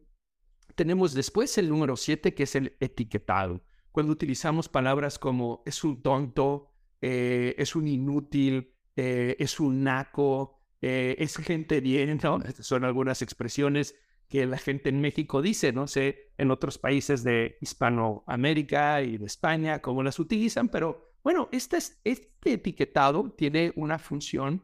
tenemos 0.76 1.16
después 1.16 1.58
el 1.58 1.68
número 1.68 1.98
siete, 1.98 2.36
que 2.36 2.44
es 2.44 2.54
el 2.54 2.78
etiquetado. 2.80 3.66
Cuando 3.92 4.12
utilizamos 4.12 4.70
palabras 4.70 5.18
como 5.18 5.64
es 5.66 5.84
un 5.84 6.04
tonto, 6.04 6.73
eh, 7.06 7.56
es 7.58 7.76
un 7.76 7.86
inútil, 7.90 8.74
eh, 8.96 9.36
es 9.38 9.60
un 9.60 9.84
naco, 9.84 10.62
eh, 10.82 11.18
es 11.20 11.36
gente 11.36 11.82
bien, 11.82 12.18
son 12.62 12.86
algunas 12.86 13.22
expresiones 13.22 13.94
que 14.30 14.46
la 14.46 14.58
gente 14.58 14.88
en 14.88 15.02
México 15.02 15.42
dice, 15.42 15.74
no 15.74 15.86
sé, 15.86 16.32
en 16.38 16.50
otros 16.50 16.78
países 16.78 17.22
de 17.26 17.58
Hispanoamérica 17.60 19.02
y 19.02 19.18
de 19.18 19.26
España, 19.26 19.82
cómo 19.82 20.02
las 20.02 20.18
utilizan, 20.18 20.70
pero 20.70 21.12
bueno, 21.26 21.50
este, 21.52 21.78
este 22.06 22.54
etiquetado 22.54 23.30
tiene 23.32 23.74
una 23.76 24.00
función 24.00 24.64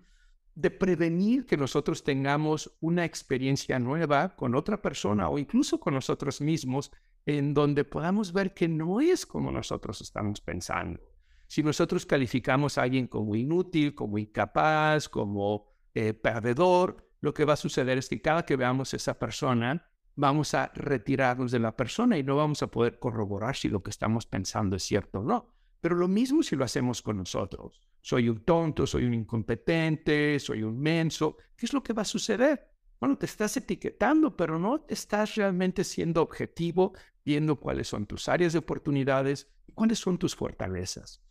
de 0.56 0.72
prevenir 0.72 1.46
que 1.46 1.58
nosotros 1.58 2.06
tengamos 2.06 2.78
una 2.80 3.04
experiencia 3.04 3.80
nueva 3.80 4.38
con 4.38 4.56
otra 4.56 4.82
persona 4.82 5.28
o 5.28 5.38
incluso 5.38 5.78
con 5.78 5.94
nosotros 5.94 6.40
mismos, 6.40 6.90
en 7.26 7.54
donde 7.54 7.84
podamos 7.84 8.32
ver 8.32 8.54
que 8.54 8.70
no 8.70 9.02
es 9.02 9.26
como 9.26 9.52
nosotros 9.52 10.00
estamos 10.00 10.40
pensando. 10.40 11.02
Si 11.50 11.64
nosotros 11.64 12.06
calificamos 12.06 12.78
a 12.78 12.84
alguien 12.84 13.08
como 13.08 13.36
inútil, 13.36 13.96
como 13.96 14.20
incapaz, 14.20 15.10
como 15.10 15.66
eh, 15.96 16.14
perdedor, 16.14 17.10
lo 17.22 17.34
que 17.34 17.44
va 17.44 17.54
a 17.54 17.58
suceder 17.58 17.98
es 17.98 18.08
que 18.08 18.22
cada 18.22 18.46
que 18.46 18.56
veamos 18.56 18.94
a 18.94 18.98
esa 18.98 19.18
persona, 19.18 19.90
vamos 20.14 20.54
a 20.54 20.72
retirarnos 20.76 21.52
de 21.52 21.58
la 21.58 21.76
persona 21.76 22.20
y 22.20 22.24
no 22.24 22.36
vamos 22.36 22.62
a 22.62 22.68
poder 22.68 23.00
corroborar 23.00 23.56
si 23.56 23.68
lo 23.68 23.82
que 23.82 23.90
estamos 23.90 24.28
pensando 24.28 24.76
es 24.76 24.84
cierto 24.84 25.22
o 25.22 25.24
no. 25.24 25.56
Pero 25.82 25.96
lo 25.96 26.08
mismo 26.08 26.44
si 26.44 26.56
lo 26.56 26.66
hacemos 26.66 27.02
con 27.02 27.18
nosotros. 27.18 27.82
Soy 28.00 28.30
un 28.30 28.46
tonto, 28.46 28.86
soy 28.86 29.06
un 29.06 29.16
incompetente, 29.16 30.38
soy 30.40 30.62
un 30.62 30.80
menso. 30.80 31.36
¿Qué 31.58 31.66
es 31.66 31.74
lo 31.74 31.82
que 31.82 31.94
va 31.94 32.04
a 32.04 32.06
suceder? 32.06 32.70
Bueno, 33.00 33.18
te 33.18 33.26
estás 33.26 33.58
etiquetando, 33.58 34.38
pero 34.38 34.60
no 34.60 34.86
estás 34.88 35.34
realmente 35.34 35.84
siendo 35.84 36.22
objetivo, 36.22 36.94
viendo 37.26 37.60
cuáles 37.60 37.88
son 37.88 38.06
tus 38.06 38.30
áreas 38.30 38.54
de 38.54 38.60
oportunidades 38.60 39.50
y 39.66 39.72
cuáles 39.72 39.98
son 39.98 40.20
tus 40.20 40.36
fortalezas. 40.36 41.24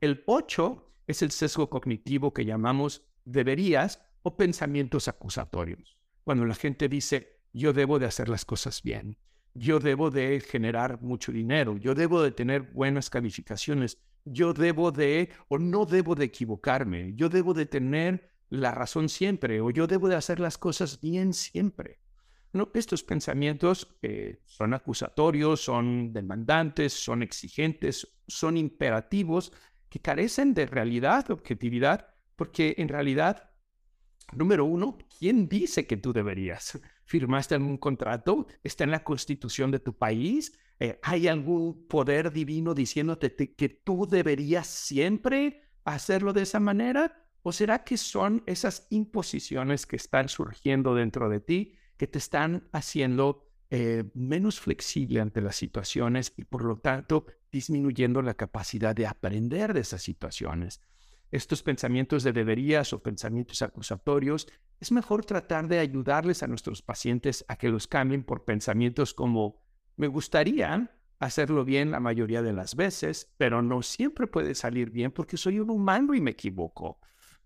El 0.00 0.22
8 0.26 0.94
es 1.08 1.22
el 1.22 1.32
sesgo 1.32 1.68
cognitivo 1.68 2.32
que 2.32 2.44
llamamos 2.44 3.02
deberías 3.24 4.00
o 4.22 4.36
pensamientos 4.36 5.08
acusatorios. 5.08 5.98
Cuando 6.22 6.44
la 6.44 6.54
gente 6.54 6.88
dice, 6.88 7.40
yo 7.52 7.72
debo 7.72 7.98
de 7.98 8.06
hacer 8.06 8.28
las 8.28 8.44
cosas 8.44 8.80
bien, 8.84 9.18
yo 9.54 9.80
debo 9.80 10.12
de 10.12 10.40
generar 10.40 11.02
mucho 11.02 11.32
dinero, 11.32 11.76
yo 11.78 11.96
debo 11.96 12.22
de 12.22 12.30
tener 12.30 12.62
buenas 12.62 13.10
calificaciones, 13.10 13.98
yo 14.24 14.52
debo 14.52 14.92
de 14.92 15.30
o 15.48 15.58
no 15.58 15.84
debo 15.84 16.14
de 16.14 16.26
equivocarme, 16.26 17.14
yo 17.16 17.28
debo 17.28 17.52
de 17.52 17.66
tener 17.66 18.30
la 18.50 18.70
razón 18.70 19.08
siempre 19.08 19.60
o 19.60 19.70
yo 19.70 19.88
debo 19.88 20.06
de 20.08 20.14
hacer 20.14 20.38
las 20.38 20.58
cosas 20.58 21.00
bien 21.00 21.32
siempre. 21.32 21.98
No, 22.52 22.70
estos 22.72 23.02
pensamientos 23.02 23.96
eh, 24.00 24.40
son 24.46 24.72
acusatorios, 24.72 25.60
son 25.60 26.12
demandantes, 26.12 26.92
son 26.92 27.22
exigentes, 27.22 28.08
son 28.26 28.56
imperativos 28.56 29.52
que 29.88 30.00
carecen 30.00 30.54
de 30.54 30.66
realidad, 30.66 31.30
objetividad, 31.30 32.08
porque 32.36 32.74
en 32.78 32.88
realidad, 32.88 33.50
número 34.32 34.64
uno, 34.64 34.98
¿quién 35.18 35.48
dice 35.48 35.86
que 35.86 35.96
tú 35.96 36.12
deberías? 36.12 36.78
firmaste 37.04 37.54
algún 37.54 37.78
contrato, 37.78 38.46
está 38.62 38.84
en 38.84 38.90
la 38.90 39.02
constitución 39.02 39.70
de 39.70 39.78
tu 39.78 39.96
país, 39.96 40.58
eh, 40.78 40.98
hay 41.02 41.26
algún 41.26 41.86
poder 41.88 42.30
divino 42.30 42.74
diciéndote 42.74 43.34
que 43.34 43.68
tú 43.68 44.06
deberías 44.06 44.66
siempre 44.66 45.62
hacerlo 45.84 46.32
de 46.32 46.42
esa 46.42 46.60
manera, 46.60 47.26
o 47.42 47.50
será 47.50 47.82
que 47.82 47.96
son 47.96 48.42
esas 48.46 48.86
imposiciones 48.90 49.86
que 49.86 49.96
están 49.96 50.28
surgiendo 50.28 50.94
dentro 50.94 51.30
de 51.30 51.40
ti 51.40 51.78
que 51.96 52.06
te 52.06 52.18
están 52.18 52.68
haciendo 52.72 53.47
eh, 53.70 54.04
menos 54.14 54.60
flexible 54.60 55.20
ante 55.20 55.40
las 55.40 55.56
situaciones 55.56 56.32
y 56.36 56.44
por 56.44 56.64
lo 56.64 56.78
tanto 56.78 57.26
disminuyendo 57.52 58.22
la 58.22 58.34
capacidad 58.34 58.94
de 58.94 59.06
aprender 59.06 59.74
de 59.74 59.80
esas 59.80 60.02
situaciones. 60.02 60.80
Estos 61.30 61.62
pensamientos 61.62 62.22
de 62.22 62.32
deberías 62.32 62.94
o 62.94 63.02
pensamientos 63.02 63.60
acusatorios 63.60 64.48
es 64.80 64.92
mejor 64.92 65.26
tratar 65.26 65.68
de 65.68 65.78
ayudarles 65.78 66.42
a 66.42 66.46
nuestros 66.46 66.80
pacientes 66.80 67.44
a 67.48 67.56
que 67.56 67.68
los 67.68 67.86
cambien 67.86 68.24
por 68.24 68.44
pensamientos 68.44 69.12
como 69.12 69.62
me 69.96 70.06
gustaría 70.06 70.90
hacerlo 71.18 71.64
bien 71.64 71.90
la 71.90 72.00
mayoría 72.00 72.42
de 72.42 72.52
las 72.52 72.76
veces, 72.76 73.34
pero 73.36 73.60
no 73.60 73.82
siempre 73.82 74.26
puede 74.26 74.54
salir 74.54 74.90
bien 74.90 75.10
porque 75.10 75.36
soy 75.36 75.58
un 75.58 75.70
humano 75.70 76.14
y 76.14 76.20
me 76.20 76.30
equivoco. 76.30 77.00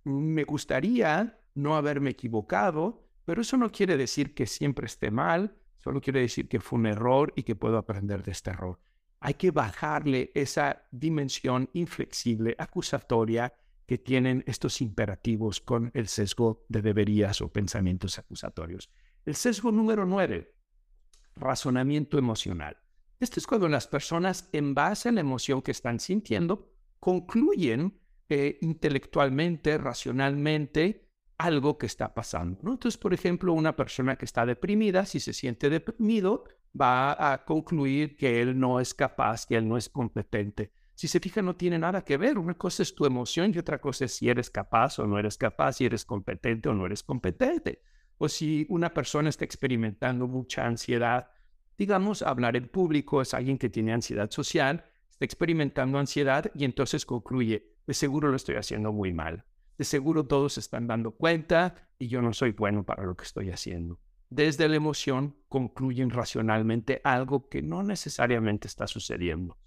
Me 0.05 0.45
gustaría 0.45 1.41
no 1.55 1.75
haberme 1.75 2.11
equivocado, 2.11 3.09
pero 3.25 3.43
eso 3.43 3.57
no 3.57 3.73
quiere 3.73 3.97
decir 3.97 4.35
que 4.35 4.47
siempre 4.47 4.87
esté 4.87 5.11
mal, 5.11 5.57
solo 5.83 6.01
quiere 6.01 6.21
decir 6.21 6.49
que 6.49 6.61
fue 6.61 6.79
un 6.79 6.87
error 6.87 7.33
y 7.37 7.43
que 7.43 7.57
puedo 7.57 7.77
aprender 7.77 8.23
de 8.23 8.33
este 8.33 8.51
error. 8.51 8.79
Hay 9.21 9.35
que 9.35 9.51
bajarle 9.51 10.33
esa 10.35 10.85
dimensión 10.91 11.69
inflexible, 11.73 12.55
acusatoria, 12.59 13.53
que 13.87 13.99
tienen 13.99 14.43
estos 14.47 14.81
imperativos 14.81 15.61
con 15.61 15.91
el 15.95 16.09
sesgo 16.09 16.65
de 16.69 16.83
deberías 16.83 17.41
o 17.41 17.53
pensamientos 17.53 18.19
acusatorios. 18.19 18.91
El 19.25 19.35
sesgo 19.35 19.71
número 19.71 20.07
nueve, 20.07 20.55
razonamiento 21.37 22.19
emocional. 22.19 22.79
Esto 23.21 23.39
es 23.39 23.47
cuando 23.47 23.69
las 23.69 23.87
personas, 23.87 24.49
en 24.53 24.75
base 24.75 25.09
a 25.09 25.13
la 25.13 25.21
emoción 25.21 25.63
que 25.63 25.71
están 25.71 26.01
sintiendo, 26.01 26.73
concluyen 26.99 28.01
eh, 28.29 28.59
intelectualmente, 28.63 29.79
racionalmente, 29.79 31.12
algo 31.45 31.79
que 31.79 31.87
está 31.87 32.15
pasando. 32.15 32.59
Entonces, 32.61 32.99
por 32.99 33.13
ejemplo, 33.13 33.53
una 33.53 33.75
persona 33.75 34.17
que 34.17 34.25
está 34.25 34.47
deprimida, 34.47 35.07
si 35.07 35.21
se 35.21 35.33
siente 35.33 35.71
deprimido, 35.71 36.45
va 36.79 37.33
a 37.33 37.45
concluir 37.45 38.17
que 38.17 38.41
él 38.41 38.59
no 38.59 38.81
es 38.81 38.95
capaz, 38.95 39.47
que 39.47 39.57
él 39.57 39.69
no 39.69 39.77
es 39.77 39.89
competente. 39.89 40.73
Si 40.95 41.09
se 41.09 41.21
fija, 41.21 41.43
no 41.43 41.57
tiene 41.57 41.79
nada 41.79 42.05
que 42.05 42.17
ver. 42.17 42.39
Una 42.39 42.55
cosa 42.55 42.83
es 42.83 42.95
tu 42.95 43.07
emoción 43.07 43.53
y 43.55 43.59
otra 43.59 43.81
cosa 43.81 44.05
es 44.05 44.15
si 44.15 44.29
eres 44.29 44.51
capaz 44.51 44.99
o 44.99 45.07
no 45.07 45.19
eres 45.19 45.37
capaz, 45.37 45.75
si 45.75 45.87
eres 45.87 46.05
competente 46.05 46.69
o 46.69 46.75
no 46.75 46.87
eres 46.87 47.03
competente. 47.03 47.83
O 48.19 48.29
si 48.29 48.67
una 48.69 48.93
persona 48.95 49.29
está 49.29 49.45
experimentando 49.45 50.29
mucha 50.29 50.65
ansiedad, 50.65 51.31
digamos, 51.77 52.23
hablar 52.23 52.57
en 52.57 52.69
público 52.69 53.21
es 53.21 53.35
alguien 53.35 53.59
que 53.59 53.69
tiene 53.69 53.93
ansiedad 53.93 54.31
social, 54.31 54.85
está 55.11 55.25
experimentando 55.25 55.99
ansiedad 55.99 56.51
y 56.55 56.65
entonces 56.65 57.05
concluye, 57.05 57.73
de 57.87 57.95
seguro 57.95 58.29
lo 58.29 58.37
estoy 58.37 58.57
haciendo 58.57 58.93
muy 58.93 59.13
mal. 59.13 59.45
De 59.79 59.85
seguro 59.85 60.27
todos 60.27 60.55
se 60.55 60.61
están 60.61 60.87
dando 60.87 61.13
cuenta 61.13 61.89
y 61.99 62.09
yo 62.09 62.23
no 62.23 62.33
soy 62.33 62.53
bueno 62.53 62.85
para 62.85 63.05
lo 63.05 63.17
que 63.17 63.25
estoy 63.25 63.51
haciendo. 63.51 63.99
Desde 64.31 64.69
la 64.69 64.77
emoción 64.77 65.37
concluyen 65.49 66.11
racionalmente 66.11 67.01
algo 67.05 67.49
que 67.49 67.63
no 67.63 67.83
necesariamente 67.83 68.67
está 68.67 68.87
sucediendo. 68.87 69.59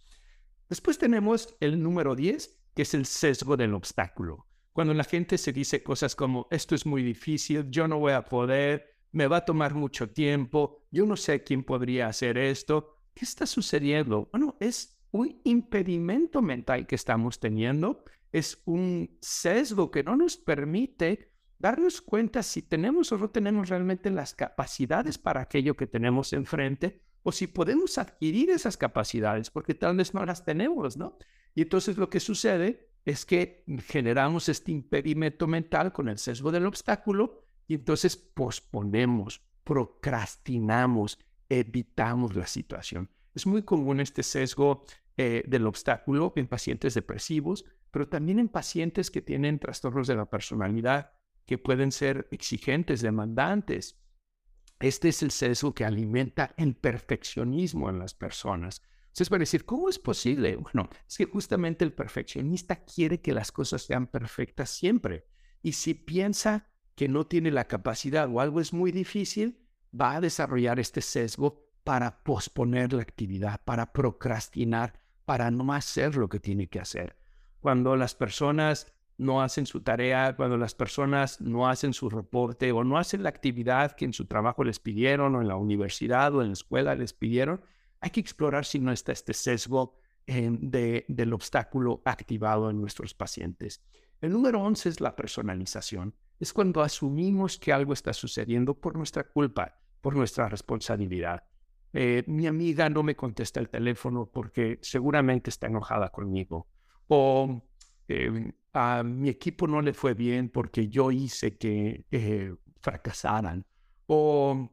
Después 0.69 0.97
tenemos 0.97 1.55
el 1.59 1.81
número 1.81 2.15
10, 2.15 2.63
que 2.73 2.81
es 2.81 2.93
el 2.95 3.05
sesgo 3.05 3.57
del 3.57 3.75
obstáculo. 3.75 4.47
Cuando 4.73 4.93
la 4.93 5.03
gente 5.03 5.37
se 5.37 5.53
dice 5.53 5.83
cosas 5.83 6.15
como, 6.15 6.47
esto 6.49 6.75
es 6.75 6.85
muy 6.85 7.03
difícil, 7.03 7.69
yo 7.69 7.87
no 7.87 7.99
voy 7.99 8.13
a 8.13 8.25
poder, 8.25 8.95
me 9.11 9.27
va 9.27 9.37
a 9.37 9.45
tomar 9.45 9.73
mucho 9.73 10.09
tiempo, 10.09 10.85
yo 10.91 11.05
no 11.05 11.15
sé 11.15 11.43
quién 11.43 11.63
podría 11.63 12.07
hacer 12.07 12.37
esto, 12.37 12.97
¿qué 13.13 13.23
está 13.23 13.45
sucediendo? 13.45 14.27
Bueno, 14.31 14.57
es 14.59 14.97
un 15.11 15.39
impedimento 15.45 16.41
mental 16.41 16.87
que 16.87 16.95
estamos 16.95 17.39
teniendo, 17.39 18.03
es 18.35 18.61
un 18.65 19.17
sesgo 19.21 19.89
que 19.91 20.03
no 20.03 20.17
nos 20.17 20.35
permite 20.35 21.31
darnos 21.57 22.01
cuenta 22.01 22.43
si 22.43 22.61
tenemos 22.61 23.09
o 23.13 23.17
no 23.17 23.29
tenemos 23.29 23.69
realmente 23.69 24.09
las 24.09 24.33
capacidades 24.33 25.17
para 25.17 25.39
aquello 25.39 25.77
que 25.77 25.87
tenemos 25.87 26.33
enfrente 26.33 27.01
o 27.23 27.31
si 27.31 27.47
podemos 27.47 27.97
adquirir 27.97 28.49
esas 28.49 28.75
capacidades, 28.75 29.49
porque 29.49 29.73
tal 29.73 29.95
vez 29.95 30.13
no 30.13 30.25
las 30.25 30.43
tenemos, 30.43 30.97
¿no? 30.97 31.17
Y 31.53 31.61
entonces 31.61 31.95
lo 31.95 32.09
que 32.09 32.19
sucede 32.19 32.89
es 33.05 33.25
que 33.25 33.63
generamos 33.87 34.49
este 34.49 34.73
impedimento 34.73 35.47
mental 35.47 35.93
con 35.93 36.09
el 36.09 36.17
sesgo 36.17 36.51
del 36.51 36.65
obstáculo 36.65 37.45
y 37.69 37.75
entonces 37.75 38.17
posponemos, 38.17 39.41
procrastinamos, 39.63 41.19
evitamos 41.47 42.35
la 42.35 42.47
situación. 42.47 43.09
Es 43.33 43.45
muy 43.45 43.63
común 43.63 44.01
este 44.01 44.23
sesgo 44.23 44.83
eh, 45.15 45.43
del 45.47 45.65
obstáculo 45.67 46.33
en 46.35 46.47
pacientes 46.47 46.95
depresivos, 46.95 47.63
pero 47.95 48.09
también 48.09 48.39
en 48.39 48.49
pacientes 48.49 49.09
que 49.09 49.21
tienen 49.21 49.57
trastornos 49.57 50.05
de 50.05 50.15
la 50.15 50.29
personalidad, 50.29 51.13
que 51.45 51.57
pueden 51.57 51.93
ser 51.93 52.27
exigentes, 52.29 53.01
demandantes, 53.01 54.03
este 54.81 55.07
es 55.07 55.23
el 55.23 55.31
sesgo 55.31 55.73
que 55.73 55.85
alimenta 55.85 56.53
el 56.57 56.75
perfeccionismo 56.75 57.89
en 57.89 57.99
las 57.99 58.13
personas. 58.13 58.81
Entonces, 59.03 59.29
para 59.29 59.39
decir, 59.39 59.63
¿cómo 59.63 59.87
es 59.87 59.97
posible? 59.97 60.57
Bueno, 60.57 60.89
es 61.07 61.17
que 61.17 61.23
justamente 61.23 61.85
el 61.85 61.93
perfeccionista 61.93 62.83
quiere 62.83 63.21
que 63.21 63.31
las 63.31 63.53
cosas 63.53 63.83
sean 63.83 64.07
perfectas 64.07 64.71
siempre. 64.71 65.29
Y 65.61 65.71
si 65.71 65.93
piensa 65.93 66.67
que 66.95 67.07
no 67.07 67.25
tiene 67.25 67.49
la 67.49 67.69
capacidad 67.69 68.29
o 68.29 68.41
algo 68.41 68.59
es 68.59 68.73
muy 68.73 68.91
difícil, 68.91 69.65
va 69.97 70.17
a 70.17 70.19
desarrollar 70.19 70.81
este 70.81 70.99
sesgo 70.99 71.71
para 71.85 72.25
posponer 72.25 72.91
la 72.91 73.03
actividad, 73.03 73.61
para 73.63 73.93
procrastinar, 73.93 74.99
para 75.23 75.49
no 75.49 75.71
hacer 75.71 76.17
lo 76.17 76.27
que 76.27 76.41
tiene 76.41 76.67
que 76.67 76.81
hacer. 76.81 77.15
Cuando 77.65 77.95
las 77.95 78.13
personas 78.13 78.93
no 79.17 79.41
hacen 79.41 79.65
su 79.65 79.81
tarea, 79.81 80.35
cuando 80.35 80.55
las 80.55 80.75
personas 80.75 81.41
no 81.41 81.67
hacen 81.67 81.93
su 81.93 82.11
reporte 82.11 82.71
o 82.71 82.83
no 82.83 82.99
hacen 82.99 83.23
la 83.23 83.29
actividad 83.29 83.93
que 83.93 84.05
en 84.05 84.13
su 84.13 84.25
trabajo 84.27 84.63
les 84.63 84.77
pidieron 84.77 85.33
o 85.33 85.41
en 85.41 85.47
la 85.47 85.55
universidad 85.55 86.35
o 86.35 86.43
en 86.43 86.49
la 86.49 86.53
escuela 86.53 86.93
les 86.93 87.13
pidieron, 87.13 87.63
hay 88.01 88.11
que 88.11 88.19
explorar 88.19 88.65
si 88.65 88.77
no 88.77 88.91
está 88.91 89.13
este 89.13 89.33
sesgo 89.33 89.97
eh, 90.27 90.47
de, 90.51 91.05
del 91.07 91.33
obstáculo 91.33 92.03
activado 92.05 92.69
en 92.69 92.79
nuestros 92.79 93.15
pacientes. 93.15 93.83
El 94.21 94.33
número 94.33 94.61
11 94.61 94.89
es 94.89 95.01
la 95.01 95.15
personalización. 95.15 96.13
Es 96.39 96.53
cuando 96.53 96.83
asumimos 96.83 97.57
que 97.57 97.73
algo 97.73 97.93
está 97.93 98.13
sucediendo 98.13 98.79
por 98.79 98.95
nuestra 98.95 99.23
culpa, 99.23 99.79
por 100.01 100.15
nuestra 100.15 100.49
responsabilidad. 100.49 101.45
Eh, 101.93 102.25
mi 102.27 102.45
amiga 102.45 102.91
no 102.91 103.01
me 103.01 103.15
contesta 103.15 103.59
el 103.59 103.69
teléfono 103.69 104.29
porque 104.31 104.77
seguramente 104.83 105.49
está 105.49 105.65
enojada 105.65 106.11
conmigo. 106.11 106.67
O 107.07 107.61
eh, 108.07 108.51
a 108.73 109.03
mi 109.03 109.29
equipo 109.29 109.67
no 109.67 109.81
le 109.81 109.93
fue 109.93 110.13
bien 110.13 110.49
porque 110.49 110.87
yo 110.89 111.11
hice 111.11 111.57
que 111.57 112.05
eh, 112.11 112.53
fracasaran. 112.81 113.65
O 114.07 114.69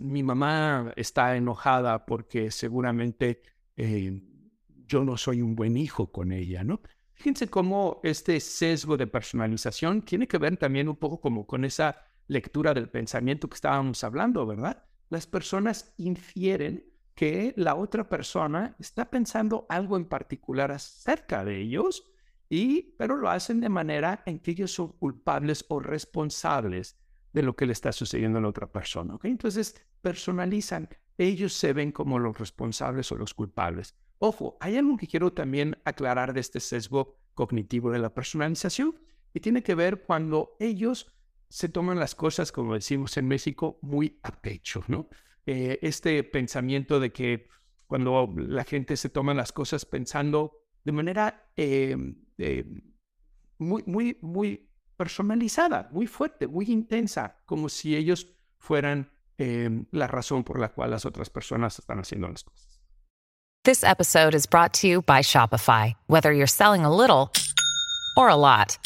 mi 0.00 0.22
mamá 0.22 0.92
está 0.96 1.36
enojada 1.36 2.04
porque 2.06 2.50
seguramente 2.50 3.42
eh, 3.76 4.20
yo 4.86 5.04
no 5.04 5.16
soy 5.16 5.42
un 5.42 5.54
buen 5.54 5.76
hijo 5.76 6.10
con 6.10 6.32
ella, 6.32 6.64
¿no? 6.64 6.80
Fíjense 7.14 7.48
cómo 7.48 8.00
este 8.02 8.40
sesgo 8.40 8.96
de 8.96 9.06
personalización 9.06 10.02
tiene 10.02 10.26
que 10.26 10.38
ver 10.38 10.56
también 10.56 10.88
un 10.88 10.96
poco 10.96 11.20
como 11.20 11.46
con 11.46 11.64
esa 11.64 12.04
lectura 12.26 12.74
del 12.74 12.88
pensamiento 12.88 13.48
que 13.48 13.54
estábamos 13.54 14.02
hablando, 14.02 14.44
¿verdad? 14.46 14.84
Las 15.08 15.26
personas 15.26 15.94
infieren 15.98 16.91
que 17.14 17.52
la 17.56 17.74
otra 17.74 18.08
persona 18.08 18.76
está 18.78 19.10
pensando 19.10 19.66
algo 19.68 19.96
en 19.96 20.06
particular 20.06 20.72
acerca 20.72 21.44
de 21.44 21.60
ellos 21.60 22.08
y, 22.48 22.94
pero 22.98 23.16
lo 23.16 23.30
hacen 23.30 23.60
de 23.60 23.68
manera 23.68 24.22
en 24.26 24.38
que 24.38 24.52
ellos 24.52 24.72
son 24.72 24.92
culpables 24.92 25.64
o 25.68 25.80
responsables 25.80 26.98
de 27.32 27.42
lo 27.42 27.56
que 27.56 27.66
le 27.66 27.72
está 27.72 27.92
sucediendo 27.92 28.38
a 28.38 28.42
la 28.42 28.48
otra 28.48 28.70
persona. 28.70 29.14
¿okay? 29.14 29.30
Entonces, 29.30 29.74
personalizan, 30.00 30.88
ellos 31.18 31.54
se 31.54 31.72
ven 31.72 31.92
como 31.92 32.18
los 32.18 32.38
responsables 32.38 33.10
o 33.12 33.16
los 33.16 33.34
culpables. 33.34 33.94
Ojo, 34.18 34.56
hay 34.60 34.76
algo 34.76 34.96
que 34.96 35.06
quiero 35.08 35.32
también 35.32 35.78
aclarar 35.84 36.32
de 36.32 36.40
este 36.40 36.60
sesgo 36.60 37.18
cognitivo 37.34 37.90
de 37.90 37.98
la 37.98 38.14
personalización 38.14 39.00
y 39.34 39.40
tiene 39.40 39.62
que 39.62 39.74
ver 39.74 40.02
cuando 40.02 40.56
ellos 40.60 41.12
se 41.48 41.68
toman 41.68 41.98
las 41.98 42.14
cosas, 42.14 42.52
como 42.52 42.74
decimos 42.74 43.16
en 43.16 43.28
México, 43.28 43.78
muy 43.82 44.18
a 44.22 44.40
pecho, 44.40 44.84
¿no? 44.88 45.08
Eh, 45.44 45.78
este 45.82 46.22
pensamiento 46.22 47.00
de 47.00 47.12
que 47.12 47.48
cuando 47.86 48.32
la 48.36 48.64
gente 48.64 48.96
se 48.96 49.08
toma 49.08 49.34
las 49.34 49.52
cosas 49.52 49.84
pensando 49.84 50.52
de 50.84 50.92
manera 50.92 51.50
eh, 51.56 51.96
eh, 52.38 52.64
muy, 53.58 53.82
muy, 53.86 54.18
muy 54.22 54.70
personalizada, 54.96 55.88
muy 55.92 56.06
fuerte, 56.06 56.46
muy 56.46 56.66
intensa, 56.70 57.42
como 57.44 57.68
si 57.68 57.96
ellos 57.96 58.28
fueran 58.58 59.10
la 59.90 60.06
razón 60.06 60.44
por 60.44 60.60
la 60.60 60.68
cual 60.68 60.92
las 60.92 61.04
otras 61.04 61.28
personas 61.28 61.76
están 61.76 61.98
haciendo 61.98 62.28
las 62.28 62.44
cosas. 62.44 62.80
This 63.64 63.82
episode 63.82 64.36
is 64.36 64.46
brought 64.46 64.72
to 64.74 64.86
you 64.86 65.02
by 65.02 65.20
Shopify. 65.22 65.94
Whether 66.06 66.32
you're 66.32 66.46
selling 66.46 66.84
a 66.84 66.94
little 66.94 67.32
or 68.16 68.28
a 68.28 68.36
lot, 68.36 68.78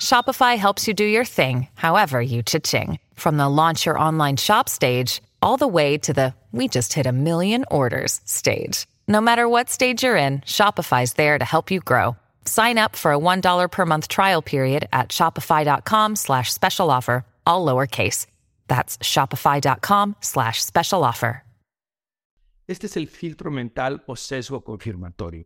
Shopify 0.00 0.56
helps 0.56 0.88
you 0.88 0.94
do 0.94 1.04
your 1.04 1.26
thing, 1.26 1.68
however 1.74 2.22
you 2.22 2.42
cha-ching. 2.42 2.98
From 3.14 3.36
the 3.36 3.48
launch 3.50 3.84
your 3.84 3.98
online 3.98 4.38
shop 4.38 4.70
stage, 4.70 5.20
all 5.42 5.56
the 5.56 5.66
way 5.66 5.98
to 5.98 6.12
the 6.12 6.34
we 6.52 6.68
just 6.68 6.92
hit 6.92 7.06
a 7.06 7.12
million 7.12 7.64
orders 7.70 8.20
stage. 8.24 8.86
No 9.08 9.20
matter 9.20 9.48
what 9.48 9.70
stage 9.70 10.02
you're 10.04 10.16
in, 10.16 10.40
Shopify's 10.42 11.14
there 11.14 11.38
to 11.38 11.44
help 11.44 11.70
you 11.70 11.80
grow. 11.80 12.16
Sign 12.44 12.76
up 12.78 12.94
for 12.94 13.12
a 13.12 13.18
$1 13.18 13.70
per 13.70 13.86
month 13.86 14.08
trial 14.08 14.42
period 14.42 14.88
at 14.92 15.08
shopify.com 15.08 16.16
slash 16.16 16.52
special 16.52 16.90
offer, 16.90 17.24
all 17.46 17.64
lowercase. 17.64 18.26
That's 18.68 18.98
shopify.com 18.98 20.16
slash 20.20 20.62
special 20.62 21.04
offer. 21.04 21.42
Este 22.68 22.84
es 22.84 22.96
el 22.96 23.08
filtro 23.08 23.50
mental 23.50 24.02
o 24.06 24.14
sesgo 24.14 24.62
confirmatorio. 24.62 25.44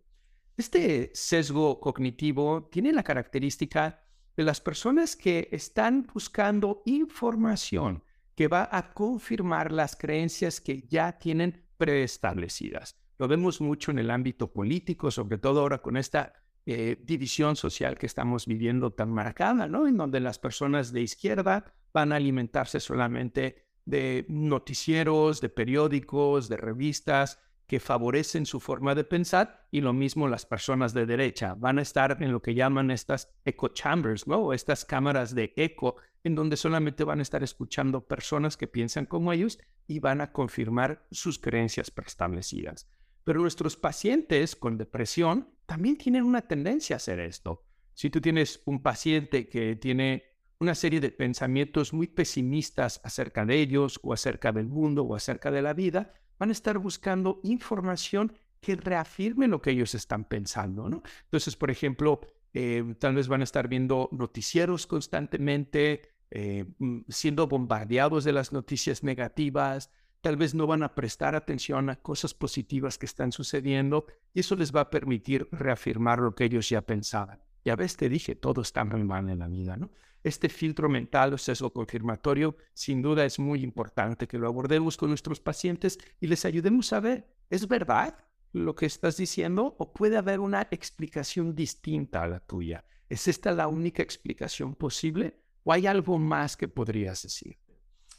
Este 0.57 1.11
sesgo 1.15 1.81
cognitivo 1.81 2.69
tiene 2.71 2.93
la 2.93 3.03
característica 3.03 4.01
de 4.37 4.45
las 4.45 4.61
personas 4.61 5.17
que 5.17 5.49
están 5.51 6.07
buscando 6.13 6.83
información 6.85 8.03
que 8.37 8.49
va 8.49 8.69
a 8.71 8.93
confirmar 8.93 9.73
las 9.73 9.97
creencias 9.97 10.61
que 10.61 10.83
ya 10.83 11.19
tienen 11.19 11.65
preestablecidas. 11.79 12.95
Lo 13.19 13.27
vemos 13.27 13.61
mucho 13.61 13.91
en 13.91 13.99
el 13.99 14.11
ámbito 14.11 14.53
político, 14.53 15.11
sobre 15.11 15.39
todo 15.39 15.61
ahora 15.61 15.79
con 15.79 15.97
esta 15.97 16.35
eh, 16.67 17.03
división 17.03 17.57
social 17.57 17.97
que 17.97 18.07
estamos 18.07 18.47
viviendo 18.47 18.93
tan 18.93 19.11
marcada, 19.11 19.67
¿no? 19.67 19.89
En 19.89 19.97
donde 19.97 20.21
las 20.21 20.39
personas 20.39 20.93
de 20.93 21.01
izquierda 21.01 21.73
van 21.95 22.13
a 22.13 22.17
alimentarse 22.17 22.79
solamente 22.79 23.65
de 23.87 24.27
noticieros, 24.29 25.41
de 25.41 25.49
periódicos, 25.49 26.49
de 26.49 26.57
revistas 26.59 27.39
que 27.67 27.81
favorecen 27.81 28.47
su 28.47 28.61
forma 28.61 28.95
de 28.95 29.05
pensar 29.05 29.67
y 29.71 29.81
lo 29.81 29.93
mismo 29.93 30.29
las 30.29 30.47
personas 30.47 30.95
de 30.95 31.07
derecha 31.07 31.55
van 31.55 31.79
a 31.79 31.83
estar 31.83 32.17
en 32.21 32.33
lo 32.33 32.41
que 32.41 32.55
llaman 32.55 32.91
estas 32.91 33.35
echo 33.45 33.69
chambers, 33.69 34.27
¿no? 34.27 34.53
estas 34.53 34.85
cámaras 34.85 35.35
de 35.35 35.53
eco 35.57 35.97
en 36.23 36.35
donde 36.35 36.57
solamente 36.57 37.05
van 37.05 37.19
a 37.19 37.23
estar 37.23 37.43
escuchando 37.43 38.07
personas 38.07 38.57
que 38.57 38.69
piensan 38.69 39.07
como 39.07 39.33
ellos 39.33 39.59
y 39.87 40.01
van 40.01 40.21
a 40.21 40.33
confirmar 40.33 41.07
sus 41.11 41.39
creencias 41.39 41.91
preestablecidas. 41.91 42.89
Pero 43.25 43.41
nuestros 43.41 43.77
pacientes 43.77 44.55
con 44.55 44.79
depresión 44.79 45.49
también 45.67 45.99
tienen 45.99 46.23
una 46.23 46.43
tendencia 46.43 46.95
a 46.95 46.99
hacer 46.99 47.19
esto. 47.19 47.65
Si 47.95 48.11
tú 48.11 48.21
tienes 48.21 48.63
un 48.67 48.83
paciente 48.83 49.49
que 49.49 49.75
tiene 49.75 50.25
una 50.59 50.75
serie 50.75 51.01
de 51.01 51.11
pensamientos 51.11 51.93
muy 51.93 52.07
pesimistas 52.07 53.01
acerca 53.05 53.45
de 53.45 53.61
ellos 53.61 53.99
o 54.03 54.13
acerca 54.13 54.53
del 54.53 54.69
mundo 54.69 55.03
o 55.03 55.15
acerca 55.15 55.51
de 55.51 55.63
la 55.63 55.75
vida, 55.75 56.15
van 56.39 56.51
a 56.51 56.53
estar 56.53 56.79
buscando 56.79 57.41
información 57.43 58.33
que 58.61 58.77
reafirme 58.77 59.49
lo 59.49 59.61
que 59.61 59.71
ellos 59.71 59.95
están 59.95 60.25
pensando, 60.25 60.89
¿no? 60.89 61.03
Entonces, 61.25 61.57
por 61.57 61.71
ejemplo, 61.71 62.21
eh, 62.53 62.95
tal 62.99 63.15
vez 63.15 63.29
van 63.29 63.43
a 63.43 63.45
estar 63.45 63.69
viendo 63.69 64.09
noticieros 64.13 64.87
constantemente, 64.87 66.03
eh, 66.31 66.65
mm, 66.79 67.01
siendo 67.09 67.47
bombardeados 67.47 68.25
de 68.25 68.33
las 68.33 68.53
noticias 68.53 69.05
negativas, 69.05 69.91
tal 70.21 70.37
vez 70.37 70.55
no 70.55 70.67
van 70.67 70.83
a 70.83 70.95
prestar 70.95 71.35
atención 71.37 71.91
a 71.91 71.97
cosas 71.97 72.35
positivas 72.35 72.99
que 72.99 73.07
están 73.07 73.31
sucediendo 73.31 74.07
y 74.35 74.41
eso 74.41 74.57
les 74.57 74.75
va 74.75 74.81
a 74.81 74.91
permitir 74.91 75.49
reafirmar 75.53 76.19
lo 76.19 76.35
que 76.35 76.45
ellos 76.45 76.69
ya 76.69 76.83
pensaban. 76.83 77.39
Ya 77.65 77.77
ves, 77.77 77.97
te 77.97 78.09
dije, 78.09 78.35
todo 78.35 78.63
está 78.63 78.85
muy 78.85 79.05
mal 79.05 79.29
en 79.29 79.39
la 79.39 79.49
vida, 79.49 79.77
¿no? 79.77 79.91
Este 80.27 80.49
filtro 80.49 80.89
mental 80.89 81.35
o 81.35 81.39
sesgo 81.39 81.73
confirmatorio, 81.73 82.57
sin 82.75 83.01
duda 83.01 83.25
es 83.25 83.39
muy 83.39 83.63
importante 83.63 84.27
que 84.27 84.39
lo 84.39 84.49
abordemos 84.49 84.97
con 84.97 85.09
nuestros 85.09 85.39
pacientes 85.39 86.01
y 86.21 86.27
les 86.27 86.45
ayudemos 86.45 86.93
a 86.93 86.99
ver, 86.99 87.29
¿es 87.49 87.69
verdad 87.69 88.19
lo 88.51 88.75
que 88.75 88.87
estás 88.87 89.17
diciendo 89.19 89.77
o 89.79 89.93
puede 89.93 90.17
haber 90.17 90.41
una 90.41 90.67
explicación 90.73 91.55
distinta 91.55 92.25
a 92.25 92.27
la 92.27 92.41
tuya? 92.41 92.85
¿Es 93.09 93.29
esta 93.29 93.53
la 93.53 93.69
única 93.69 94.03
explicación 94.03 94.75
posible 94.75 95.39
o 95.63 95.73
hay 95.73 95.87
algo 95.87 96.19
más 96.19 96.57
que 96.57 96.67
podrías 96.67 97.23
decir? 97.23 97.57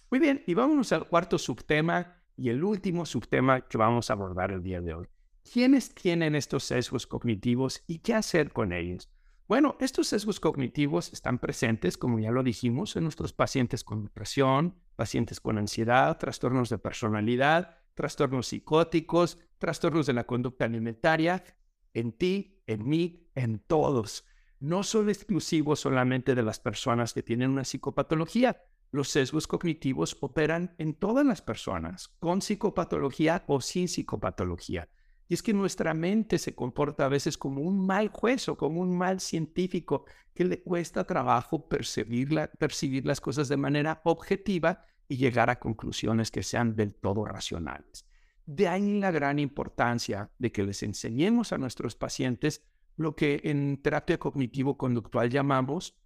Muy 0.10 0.22
bien, 0.22 0.46
y 0.48 0.54
vámonos 0.54 0.93
al 0.93 1.10
cuarto 1.10 1.38
subtema 1.38 2.24
y 2.38 2.48
el 2.48 2.63
último 2.63 3.06
subtema 3.06 3.67
que 3.67 3.78
vamos 3.78 4.10
a 4.10 4.13
abordar 4.13 4.54
el 4.54 4.63
día 4.63 4.80
de 4.80 4.93
hoy. 4.93 5.08
¿Quiénes 5.43 5.93
tienen 5.93 6.36
estos 6.36 6.63
sesgos 6.63 7.06
cognitivos 7.06 7.84
y 7.86 8.00
qué 8.00 8.13
hacer 8.13 8.54
con 8.54 8.72
ellos? 8.72 9.10
Bueno, 9.47 9.77
estos 9.79 10.07
sesgos 10.07 10.41
cognitivos 10.41 11.13
están 11.13 11.39
presentes, 11.39 11.97
como 11.97 12.19
ya 12.19 12.31
lo 12.31 12.43
dijimos, 12.43 12.97
en 12.97 13.03
nuestros 13.03 13.31
pacientes 13.31 13.86
con 13.86 14.03
depresión, 14.03 14.75
pacientes 14.97 15.39
con 15.39 15.57
ansiedad, 15.57 16.17
trastornos 16.17 16.67
de 16.67 16.77
personalidad, 16.77 17.77
trastornos 17.93 18.47
psicóticos, 18.47 19.38
trastornos 19.57 20.05
de 20.05 20.12
la 20.12 20.25
conducta 20.25 20.65
alimentaria, 20.65 21.45
en 21.93 22.12
ti, 22.12 22.62
en 22.67 22.89
mí, 22.89 23.29
en 23.36 23.60
todos. 23.60 24.25
No 24.60 24.83
son 24.83 25.07
exclusivos 25.07 25.79
solamente 25.79 26.36
de 26.36 26.43
las 26.43 26.60
personas 26.60 27.13
que 27.13 27.23
tienen 27.23 27.51
una 27.51 27.63
psicopatología. 27.63 28.62
Los 28.91 29.07
sesgos 29.07 29.47
cognitivos 29.47 30.17
operan 30.19 30.75
en 30.77 30.93
todas 30.93 31.25
las 31.25 31.41
personas, 31.41 32.10
con 32.19 32.41
psicopatología 32.41 33.45
o 33.47 33.62
sin 33.62 33.88
psicopatología. 33.88 34.89
Y 35.29 35.33
es 35.33 35.43
que 35.43 35.53
nuestra 35.53 35.93
mente 35.93 36.37
se 36.37 36.55
comporta 36.55 37.05
a 37.05 37.09
veces 37.09 37.37
como 37.37 37.61
un 37.61 37.85
mal 37.85 38.09
juez 38.09 38.47
o 38.47 38.57
como 38.57 38.79
un 38.79 38.97
mal 38.97 39.19
científico 39.19 40.05
que 40.33 40.45
le 40.45 40.61
cuesta 40.61 41.03
trabajo 41.03 41.67
percibir, 41.67 42.29
percibir 42.57 43.05
las 43.05 43.19
cosas 43.19 43.49
de 43.49 43.57
manera 43.57 44.01
objetiva 44.05 44.85
y 45.09 45.17
llegar 45.17 45.49
a 45.49 45.59
conclusiones 45.59 46.31
que 46.31 46.43
sean 46.43 46.75
del 46.75 46.95
todo 46.95 47.25
racionales. 47.25 48.07
De 48.45 48.67
ahí 48.67 48.99
la 48.99 49.11
gran 49.11 49.39
importancia 49.39 50.31
de 50.37 50.51
que 50.51 50.63
les 50.63 50.81
enseñemos 50.83 51.51
a 51.51 51.57
nuestros 51.57 51.95
pacientes 51.95 52.65
lo 52.95 53.15
que 53.15 53.41
en 53.43 53.81
terapia 53.81 54.17
cognitivo-conductual 54.17 55.29
llamamos 55.29 55.99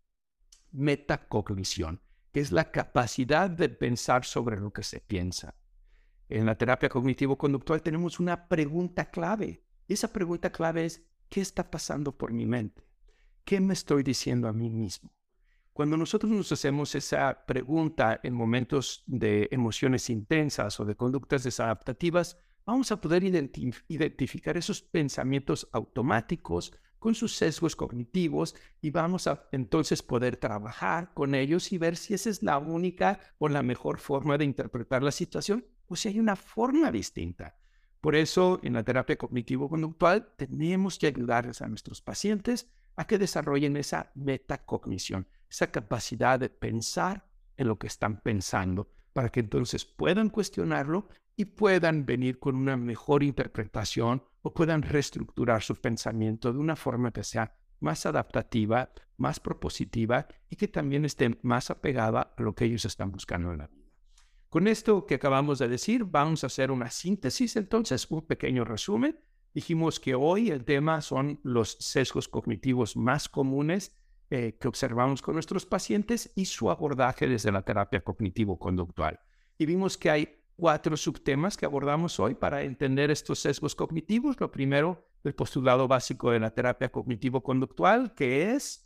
metacognición, 0.71 2.01
que 2.31 2.39
es 2.39 2.51
la 2.51 2.71
capacidad 2.71 3.49
de 3.49 3.69
pensar 3.69 4.25
sobre 4.25 4.59
lo 4.59 4.73
que 4.73 4.83
se 4.83 4.99
piensa 4.99 5.55
en 6.31 6.45
la 6.45 6.55
terapia 6.55 6.89
cognitivo-conductual 6.89 7.81
tenemos 7.81 8.19
una 8.19 8.47
pregunta 8.47 9.11
clave. 9.11 9.63
Esa 9.87 10.13
pregunta 10.13 10.51
clave 10.51 10.85
es, 10.85 11.05
¿qué 11.29 11.41
está 11.41 11.69
pasando 11.69 12.17
por 12.17 12.31
mi 12.31 12.45
mente? 12.45 12.87
¿Qué 13.43 13.59
me 13.59 13.73
estoy 13.73 14.01
diciendo 14.01 14.47
a 14.47 14.53
mí 14.53 14.69
mismo? 14.69 15.13
Cuando 15.73 15.97
nosotros 15.97 16.31
nos 16.31 16.51
hacemos 16.51 16.95
esa 16.95 17.45
pregunta 17.45 18.19
en 18.23 18.33
momentos 18.33 19.03
de 19.07 19.49
emociones 19.51 20.09
intensas 20.09 20.79
o 20.79 20.85
de 20.85 20.95
conductas 20.95 21.43
desadaptativas, 21.43 22.37
vamos 22.65 22.91
a 22.91 23.01
poder 23.01 23.23
identificar 23.23 24.57
esos 24.57 24.81
pensamientos 24.81 25.67
automáticos 25.73 26.71
con 26.99 27.15
sus 27.15 27.35
sesgos 27.35 27.75
cognitivos 27.75 28.55
y 28.79 28.91
vamos 28.91 29.27
a 29.27 29.47
entonces 29.51 30.03
poder 30.03 30.37
trabajar 30.37 31.13
con 31.13 31.35
ellos 31.35 31.71
y 31.71 31.77
ver 31.77 31.97
si 31.97 32.13
esa 32.13 32.29
es 32.29 32.43
la 32.43 32.57
única 32.59 33.19
o 33.39 33.49
la 33.49 33.63
mejor 33.63 33.99
forma 33.99 34.37
de 34.37 34.45
interpretar 34.45 35.01
la 35.01 35.11
situación 35.11 35.65
o 35.91 35.95
si 35.97 36.07
hay 36.07 36.19
una 36.19 36.37
forma 36.37 36.89
distinta. 36.89 37.57
Por 37.99 38.15
eso, 38.15 38.59
en 38.63 38.73
la 38.73 38.83
terapia 38.83 39.17
cognitivo-conductual 39.17 40.33
tenemos 40.37 40.97
que 40.97 41.07
ayudarles 41.07 41.61
a 41.61 41.67
nuestros 41.67 42.01
pacientes 42.01 42.71
a 42.95 43.05
que 43.05 43.17
desarrollen 43.17 43.75
esa 43.75 44.11
metacognición, 44.15 45.27
esa 45.49 45.69
capacidad 45.69 46.39
de 46.39 46.49
pensar 46.49 47.27
en 47.57 47.67
lo 47.67 47.77
que 47.77 47.87
están 47.87 48.21
pensando, 48.21 48.89
para 49.11 49.29
que 49.29 49.41
entonces 49.41 49.83
puedan 49.85 50.29
cuestionarlo 50.29 51.09
y 51.35 51.45
puedan 51.45 52.05
venir 52.05 52.39
con 52.39 52.55
una 52.55 52.77
mejor 52.77 53.21
interpretación 53.21 54.23
o 54.41 54.53
puedan 54.53 54.81
reestructurar 54.83 55.61
su 55.61 55.75
pensamiento 55.75 56.53
de 56.53 56.59
una 56.59 56.77
forma 56.77 57.11
que 57.11 57.23
sea 57.23 57.57
más 57.81 58.05
adaptativa, 58.05 58.91
más 59.17 59.39
propositiva 59.41 60.27
y 60.49 60.55
que 60.55 60.69
también 60.69 61.03
esté 61.03 61.37
más 61.41 61.69
apegada 61.69 62.33
a 62.37 62.41
lo 62.41 62.55
que 62.55 62.65
ellos 62.65 62.85
están 62.85 63.11
buscando 63.11 63.51
en 63.51 63.57
la 63.57 63.67
vida. 63.67 63.80
Con 64.51 64.67
esto 64.67 65.05
que 65.05 65.15
acabamos 65.15 65.59
de 65.59 65.69
decir, 65.69 66.03
vamos 66.03 66.43
a 66.43 66.47
hacer 66.47 66.71
una 66.71 66.89
síntesis, 66.89 67.55
entonces 67.55 68.05
un 68.09 68.27
pequeño 68.27 68.65
resumen. 68.65 69.17
Dijimos 69.53 69.97
que 69.97 70.13
hoy 70.13 70.49
el 70.49 70.65
tema 70.65 70.99
son 70.99 71.39
los 71.43 71.77
sesgos 71.79 72.27
cognitivos 72.27 72.97
más 72.97 73.29
comunes 73.29 73.95
eh, 74.29 74.57
que 74.59 74.67
observamos 74.67 75.21
con 75.21 75.35
nuestros 75.35 75.65
pacientes 75.65 76.33
y 76.35 76.43
su 76.43 76.69
abordaje 76.69 77.29
desde 77.29 77.49
la 77.49 77.61
terapia 77.61 78.03
cognitivo-conductual. 78.03 79.21
Y 79.57 79.65
vimos 79.67 79.97
que 79.97 80.09
hay 80.09 80.43
cuatro 80.57 80.97
subtemas 80.97 81.55
que 81.55 81.65
abordamos 81.65 82.19
hoy 82.19 82.35
para 82.35 82.63
entender 82.63 83.09
estos 83.09 83.39
sesgos 83.39 83.73
cognitivos. 83.73 84.37
Lo 84.37 84.51
primero, 84.51 85.07
el 85.23 85.33
postulado 85.33 85.87
básico 85.87 86.29
de 86.29 86.41
la 86.41 86.53
terapia 86.53 86.91
cognitivo-conductual, 86.91 88.13
que 88.15 88.51
es 88.51 88.85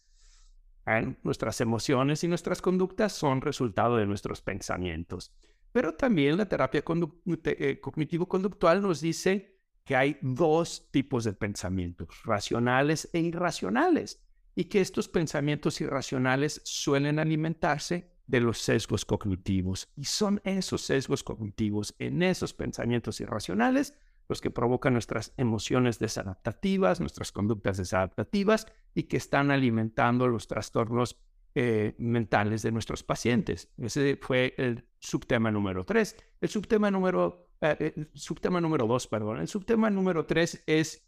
nuestras 1.23 1.59
emociones 1.59 2.23
y 2.23 2.27
nuestras 2.27 2.61
conductas 2.61 3.13
son 3.13 3.41
resultado 3.41 3.97
de 3.97 4.05
nuestros 4.05 4.43
pensamientos. 4.43 5.33
Pero 5.75 5.93
también 5.93 6.37
la 6.37 6.47
terapia 6.47 6.81
eh, 6.85 7.79
cognitivo-conductual 7.81 8.81
nos 8.81 9.01
dice 9.01 9.59
que 9.83 9.97
hay 9.97 10.17
dos 10.21 10.87
tipos 10.89 11.25
de 11.25 11.33
pensamientos, 11.33 12.07
racionales 12.23 13.09
e 13.11 13.19
irracionales, 13.19 14.23
y 14.55 14.63
que 14.69 14.79
estos 14.79 15.09
pensamientos 15.09 15.81
irracionales 15.81 16.61
suelen 16.63 17.19
alimentarse 17.19 18.09
de 18.25 18.39
los 18.39 18.59
sesgos 18.59 19.03
cognitivos. 19.03 19.91
Y 19.97 20.05
son 20.05 20.39
esos 20.45 20.81
sesgos 20.81 21.23
cognitivos 21.25 21.93
en 21.99 22.23
esos 22.23 22.53
pensamientos 22.53 23.19
irracionales 23.19 23.97
los 24.29 24.39
que 24.39 24.51
provocan 24.51 24.93
nuestras 24.93 25.33
emociones 25.35 25.99
desadaptativas, 25.99 27.01
nuestras 27.01 27.33
conductas 27.33 27.75
desadaptativas 27.77 28.65
y 28.93 29.03
que 29.03 29.17
están 29.17 29.51
alimentando 29.51 30.29
los 30.29 30.47
trastornos 30.47 31.19
eh, 31.57 31.95
mentales 31.97 32.63
de 32.63 32.71
nuestros 32.73 33.01
pacientes. 33.01 33.69
Ese 33.77 34.17
fue 34.21 34.53
el 34.57 34.83
subtema 34.99 35.51
número 35.51 35.85
tres. 35.85 36.17
El 36.41 36.49
subtema 36.49 36.91
número, 36.91 37.49
eh, 37.61 37.93
el 37.95 38.09
subtema 38.13 38.59
número 38.59 38.85
dos, 38.85 39.07
perdón. 39.07 39.39
El 39.39 39.47
subtema 39.47 39.89
número 39.89 40.25
tres 40.25 40.61
es 40.67 41.07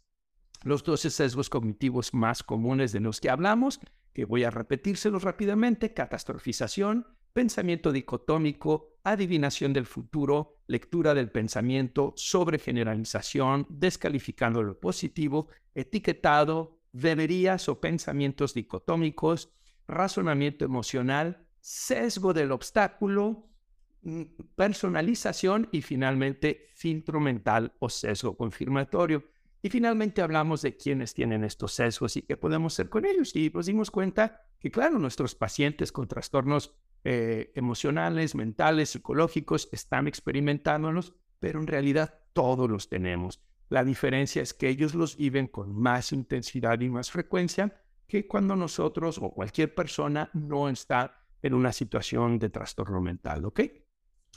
los 0.64 0.82
12 0.84 1.10
sesgos 1.10 1.50
cognitivos 1.50 2.14
más 2.14 2.42
comunes 2.42 2.92
de 2.92 3.00
los 3.00 3.20
que 3.20 3.28
hablamos, 3.28 3.78
que 4.14 4.24
voy 4.24 4.44
a 4.44 4.50
repetírselos 4.50 5.22
rápidamente, 5.22 5.92
catastrofización, 5.92 7.06
pensamiento 7.34 7.92
dicotómico, 7.92 8.98
adivinación 9.04 9.74
del 9.74 9.84
futuro, 9.84 10.62
lectura 10.66 11.12
del 11.12 11.30
pensamiento, 11.30 12.14
sobregeneralización, 12.16 13.66
descalificando 13.68 14.62
lo 14.62 14.80
positivo, 14.80 15.48
etiquetado, 15.74 16.80
deberías 16.92 17.68
o 17.68 17.80
pensamientos 17.80 18.54
dicotómicos, 18.54 19.52
razonamiento 19.88 20.64
emocional, 20.64 21.46
sesgo 21.60 22.32
del 22.32 22.52
obstáculo, 22.52 23.48
mm, 24.02 24.22
personalización 24.54 25.68
y 25.72 25.82
finalmente 25.82 26.70
filtro 26.74 27.18
mental 27.18 27.72
o 27.80 27.88
sesgo 27.88 28.36
confirmatorio. 28.36 29.24
Y 29.60 29.70
finalmente 29.70 30.22
hablamos 30.22 30.62
de 30.62 30.76
quiénes 30.76 31.14
tienen 31.14 31.42
estos 31.42 31.72
sesgos 31.72 32.16
y 32.16 32.22
qué 32.22 32.36
podemos 32.36 32.74
hacer 32.74 32.88
con 32.88 33.04
ellos. 33.04 33.34
Y 33.34 33.50
nos 33.52 33.66
dimos 33.66 33.90
cuenta 33.90 34.42
que, 34.60 34.70
claro, 34.70 34.98
nuestros 35.00 35.34
pacientes 35.34 35.90
con 35.90 36.06
trastornos 36.06 36.76
eh, 37.02 37.50
emocionales, 37.56 38.36
mentales, 38.36 38.90
psicológicos 38.90 39.68
están 39.72 40.06
experimentándolos, 40.06 41.14
pero 41.40 41.60
en 41.60 41.66
realidad 41.66 42.20
todos 42.32 42.70
los 42.70 42.88
tenemos. 42.88 43.42
La 43.68 43.84
diferencia 43.84 44.42
es 44.42 44.54
que 44.54 44.68
ellos 44.68 44.94
los 44.94 45.16
viven 45.16 45.48
con 45.48 45.74
más 45.74 46.12
intensidad 46.12 46.80
y 46.80 46.88
más 46.88 47.10
frecuencia 47.10 47.82
que 48.08 48.26
cuando 48.26 48.56
nosotros 48.56 49.18
o 49.18 49.30
cualquier 49.30 49.74
persona 49.74 50.30
no 50.32 50.68
está 50.68 51.26
en 51.42 51.54
una 51.54 51.72
situación 51.72 52.38
de 52.38 52.48
trastorno 52.48 53.00
mental, 53.00 53.44
¿ok? 53.44 53.60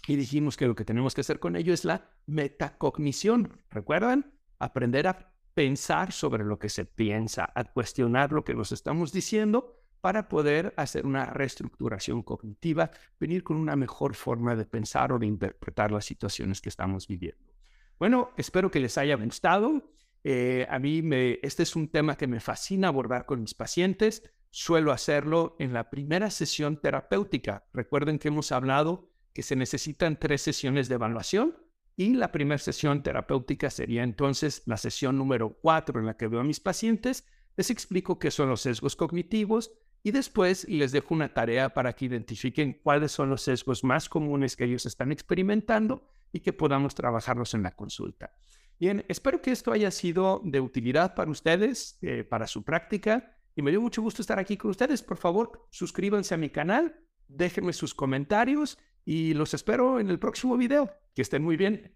Y 0.07 0.15
dijimos 0.15 0.57
que 0.57 0.67
lo 0.67 0.75
que 0.75 0.85
tenemos 0.85 1.15
que 1.15 1.21
hacer 1.21 1.39
con 1.39 1.55
ello 1.55 1.73
es 1.73 1.85
la 1.85 2.09
metacognición. 2.25 3.61
¿Recuerdan? 3.69 4.33
Aprender 4.59 5.07
a 5.07 5.33
pensar 5.53 6.11
sobre 6.11 6.43
lo 6.43 6.59
que 6.59 6.69
se 6.69 6.85
piensa, 6.85 7.51
a 7.55 7.63
cuestionar 7.63 8.31
lo 8.31 8.43
que 8.43 8.53
nos 8.53 8.71
estamos 8.71 9.11
diciendo 9.11 9.77
para 10.01 10.27
poder 10.27 10.73
hacer 10.77 11.05
una 11.05 11.25
reestructuración 11.25 12.23
cognitiva, 12.23 12.91
venir 13.19 13.43
con 13.43 13.57
una 13.57 13.75
mejor 13.75 14.15
forma 14.15 14.55
de 14.55 14.65
pensar 14.65 15.13
o 15.13 15.19
de 15.19 15.27
interpretar 15.27 15.91
las 15.91 16.05
situaciones 16.05 16.59
que 16.59 16.69
estamos 16.69 17.07
viviendo. 17.07 17.53
Bueno, 17.99 18.31
espero 18.35 18.71
que 18.71 18.79
les 18.79 18.97
haya 18.97 19.15
gustado. 19.15 19.93
Eh, 20.23 20.67
a 20.69 20.79
mí 20.79 21.01
este 21.41 21.63
es 21.63 21.75
un 21.75 21.87
tema 21.87 22.15
que 22.15 22.27
me 22.27 22.39
fascina 22.39 22.87
abordar 22.87 23.25
con 23.25 23.41
mis 23.41 23.53
pacientes. 23.53 24.23
Suelo 24.49 24.91
hacerlo 24.91 25.55
en 25.59 25.73
la 25.73 25.89
primera 25.89 26.29
sesión 26.29 26.77
terapéutica. 26.81 27.65
Recuerden 27.73 28.19
que 28.19 28.27
hemos 28.27 28.51
hablado 28.51 29.09
que 29.33 29.43
se 29.43 29.55
necesitan 29.55 30.19
tres 30.19 30.41
sesiones 30.41 30.89
de 30.89 30.95
evaluación 30.95 31.57
y 31.95 32.13
la 32.13 32.31
primera 32.31 32.57
sesión 32.57 33.03
terapéutica 33.03 33.69
sería 33.69 34.03
entonces 34.03 34.63
la 34.65 34.77
sesión 34.77 35.17
número 35.17 35.57
cuatro 35.61 35.99
en 35.99 36.05
la 36.05 36.17
que 36.17 36.27
veo 36.27 36.41
a 36.41 36.45
mis 36.45 36.59
pacientes. 36.59 37.25
Les 37.55 37.69
explico 37.69 38.19
qué 38.19 38.31
son 38.31 38.49
los 38.49 38.61
sesgos 38.61 38.95
cognitivos, 38.95 39.71
y 40.03 40.11
después 40.11 40.67
les 40.67 40.91
dejo 40.91 41.13
una 41.13 41.33
tarea 41.33 41.73
para 41.73 41.93
que 41.93 42.05
identifiquen 42.05 42.79
cuáles 42.83 43.11
son 43.11 43.29
los 43.29 43.43
sesgos 43.43 43.83
más 43.83 44.09
comunes 44.09 44.55
que 44.55 44.65
ellos 44.65 44.85
están 44.85 45.11
experimentando 45.11 46.07
y 46.31 46.39
que 46.39 46.53
podamos 46.53 46.95
trabajarlos 46.95 47.53
en 47.53 47.63
la 47.63 47.75
consulta. 47.75 48.33
Bien, 48.81 49.05
espero 49.09 49.43
que 49.43 49.51
esto 49.51 49.71
haya 49.71 49.91
sido 49.91 50.41
de 50.43 50.59
utilidad 50.59 51.13
para 51.13 51.29
ustedes, 51.29 51.99
eh, 52.01 52.23
para 52.23 52.47
su 52.47 52.63
práctica, 52.63 53.37
y 53.55 53.61
me 53.61 53.69
dio 53.69 53.79
mucho 53.79 54.01
gusto 54.01 54.23
estar 54.23 54.39
aquí 54.39 54.57
con 54.57 54.71
ustedes. 54.71 55.03
Por 55.03 55.17
favor, 55.17 55.67
suscríbanse 55.69 56.33
a 56.33 56.37
mi 56.37 56.49
canal, 56.49 56.99
déjenme 57.27 57.73
sus 57.73 57.93
comentarios 57.93 58.79
y 59.05 59.35
los 59.35 59.53
espero 59.53 59.99
en 59.99 60.09
el 60.09 60.17
próximo 60.17 60.57
video. 60.57 60.89
Que 61.13 61.21
estén 61.21 61.43
muy 61.43 61.57
bien. 61.57 61.95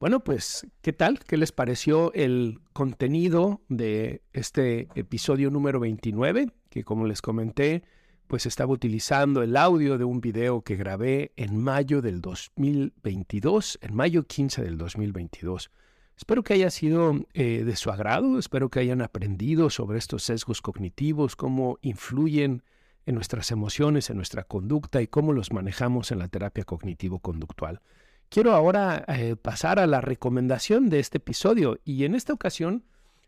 Bueno, 0.00 0.24
pues, 0.24 0.66
¿qué 0.80 0.94
tal? 0.94 1.18
¿Qué 1.18 1.36
les 1.36 1.52
pareció 1.52 2.14
el 2.14 2.60
contenido 2.72 3.62
de 3.68 4.22
este 4.32 4.88
episodio 4.94 5.50
número 5.50 5.80
29? 5.80 6.50
Que 6.70 6.82
como 6.82 7.04
les 7.04 7.20
comenté, 7.20 7.84
pues 8.26 8.46
estaba 8.46 8.72
utilizando 8.72 9.42
el 9.42 9.56
audio 9.56 9.98
de 9.98 10.04
un 10.04 10.20
video 10.20 10.62
que 10.62 10.76
grabé 10.76 11.32
en 11.36 11.56
mayo 11.56 12.02
del 12.02 12.20
2022, 12.20 13.78
en 13.82 13.94
mayo 13.94 14.26
15 14.26 14.62
del 14.62 14.78
2022. 14.78 15.70
Espero 16.16 16.42
que 16.42 16.54
haya 16.54 16.70
sido 16.70 17.26
eh, 17.34 17.62
de 17.64 17.76
su 17.76 17.90
agrado, 17.90 18.38
espero 18.38 18.70
que 18.70 18.80
hayan 18.80 19.02
aprendido 19.02 19.70
sobre 19.70 19.98
estos 19.98 20.22
sesgos 20.22 20.62
cognitivos, 20.62 21.36
cómo 21.36 21.78
influyen 21.82 22.62
en 23.04 23.14
nuestras 23.14 23.50
emociones, 23.50 24.10
en 24.10 24.16
nuestra 24.16 24.44
conducta 24.44 25.00
y 25.02 25.06
cómo 25.06 25.32
los 25.32 25.52
manejamos 25.52 26.10
en 26.10 26.18
la 26.18 26.28
terapia 26.28 26.64
cognitivo-conductual. 26.64 27.80
Quiero 28.28 28.52
ahora 28.52 29.04
eh, 29.08 29.36
pasar 29.36 29.78
a 29.78 29.86
la 29.86 30.00
recomendación 30.00 30.88
de 30.88 30.98
este 30.98 31.18
episodio 31.18 31.78
y 31.84 32.04
en 32.04 32.14
esta 32.14 32.32
ocasión 32.32 32.84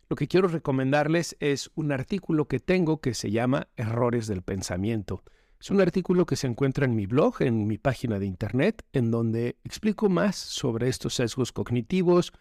lo 0.09 0.15
que 0.15 0.27
quiero 0.27 0.47
recomendarles 0.47 1.37
es 1.39 1.71
un 1.75 1.91
artículo 1.91 2.47
que 2.47 2.59
tengo 2.59 2.99
que 2.99 3.13
se 3.13 3.31
llama 3.31 3.67
Errores 3.77 4.27
del 4.27 4.41
Pensamiento. 4.41 5.23
Es 5.59 5.69
un 5.69 5.81
artículo 5.81 6.25
que 6.25 6.35
se 6.35 6.47
encuentra 6.47 6.85
en 6.85 6.95
mi 6.95 7.05
blog, 7.05 7.41
en 7.41 7.67
mi 7.67 7.77
página 7.77 8.17
de 8.17 8.25
internet, 8.25 8.83
en 8.93 9.11
donde 9.11 9.57
explico 9.63 10.09
más 10.09 10.35
sobre 10.35 10.89
estos 10.89 11.15
sesgos 11.15 11.51
cognitivos, 11.51 12.33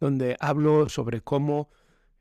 donde 0.00 0.36
hablo 0.40 0.88
sobre 0.88 1.20
cómo 1.20 1.70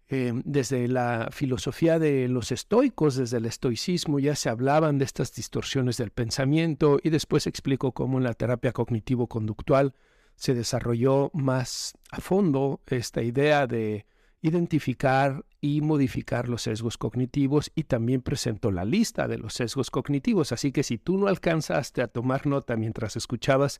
Em, 0.09 0.43
desde 0.45 0.87
la 0.87 1.29
filosofía 1.31 1.97
de 1.97 2.27
los 2.27 2.51
estoicos, 2.51 3.15
desde 3.15 3.37
el 3.37 3.45
estoicismo, 3.45 4.19
ya 4.19 4.35
se 4.35 4.49
hablaban 4.49 4.97
de 4.99 5.05
estas 5.05 5.33
distorsiones 5.33 5.97
del 5.97 6.11
pensamiento 6.11 6.99
y 7.01 7.09
después 7.09 7.47
explico 7.47 7.93
cómo 7.93 8.17
en 8.17 8.25
la 8.25 8.33
terapia 8.33 8.73
cognitivo-conductual 8.73 9.95
se 10.35 10.53
desarrolló 10.53 11.31
más 11.33 11.93
a 12.11 12.19
fondo 12.19 12.81
esta 12.85 13.23
idea 13.23 13.65
de 13.65 14.05
identificar 14.43 15.45
y 15.62 15.79
modificar 15.79 16.49
los 16.49 16.63
sesgos 16.63 16.97
cognitivos 16.97 17.71
y 17.75 17.86
también 17.86 18.21
presento 18.21 18.71
la 18.71 18.84
lista 18.84 19.29
de 19.29 19.38
los 19.38 19.53
sesgos 19.53 19.89
cognitivos. 19.89 20.51
Así 20.51 20.73
que 20.73 20.84
si 20.84 20.97
tú 20.97 21.17
no 21.17 21.27
alcanzaste 21.27 22.01
a 22.01 22.10
tomar 22.10 22.45
nota 22.45 22.75
mientras 22.75 23.15
escuchabas 23.15 23.79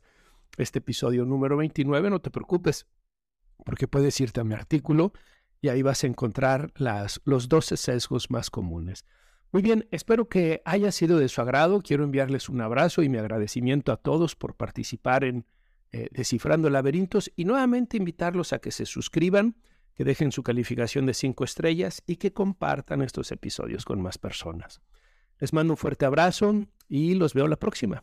este 0.56 0.78
episodio 0.78 1.26
número 1.26 1.58
29, 1.58 2.08
no 2.08 2.20
te 2.20 2.30
preocupes, 2.30 2.86
porque 3.66 3.86
puedes 3.86 4.18
irte 4.20 4.40
a 4.40 4.44
mi 4.44 4.54
artículo 4.54 5.12
y 5.60 5.68
ahí 5.68 5.82
vas 5.82 6.02
a 6.02 6.06
encontrar 6.06 6.72
las, 6.76 7.20
los 7.26 7.50
12 7.50 7.76
sesgos 7.76 8.30
más 8.30 8.48
comunes. 8.48 9.04
Muy 9.52 9.60
bien, 9.60 9.86
espero 9.90 10.30
que 10.30 10.62
haya 10.64 10.90
sido 10.92 11.18
de 11.18 11.28
su 11.28 11.42
agrado. 11.42 11.82
Quiero 11.82 12.04
enviarles 12.04 12.48
un 12.48 12.62
abrazo 12.62 13.02
y 13.02 13.10
mi 13.10 13.18
agradecimiento 13.18 13.92
a 13.92 13.98
todos 13.98 14.34
por 14.34 14.56
participar 14.56 15.24
en 15.24 15.44
eh, 15.92 16.08
Descifrando 16.10 16.70
Laberintos 16.70 17.30
y 17.36 17.44
nuevamente 17.44 17.98
invitarlos 17.98 18.54
a 18.54 18.60
que 18.60 18.70
se 18.70 18.86
suscriban, 18.86 19.56
que 19.94 20.04
dejen 20.04 20.32
su 20.32 20.42
calificación 20.42 21.06
de 21.06 21.14
5 21.14 21.44
estrellas 21.44 22.02
y 22.06 22.16
que 22.16 22.32
compartan 22.32 23.02
estos 23.02 23.30
episodios 23.32 23.84
con 23.84 24.02
más 24.02 24.18
personas. 24.18 24.80
Les 25.38 25.52
mando 25.52 25.72
un 25.72 25.76
fuerte 25.76 26.04
abrazo 26.04 26.66
y 26.88 27.14
los 27.14 27.34
veo 27.34 27.48
la 27.48 27.56
próxima. 27.56 28.02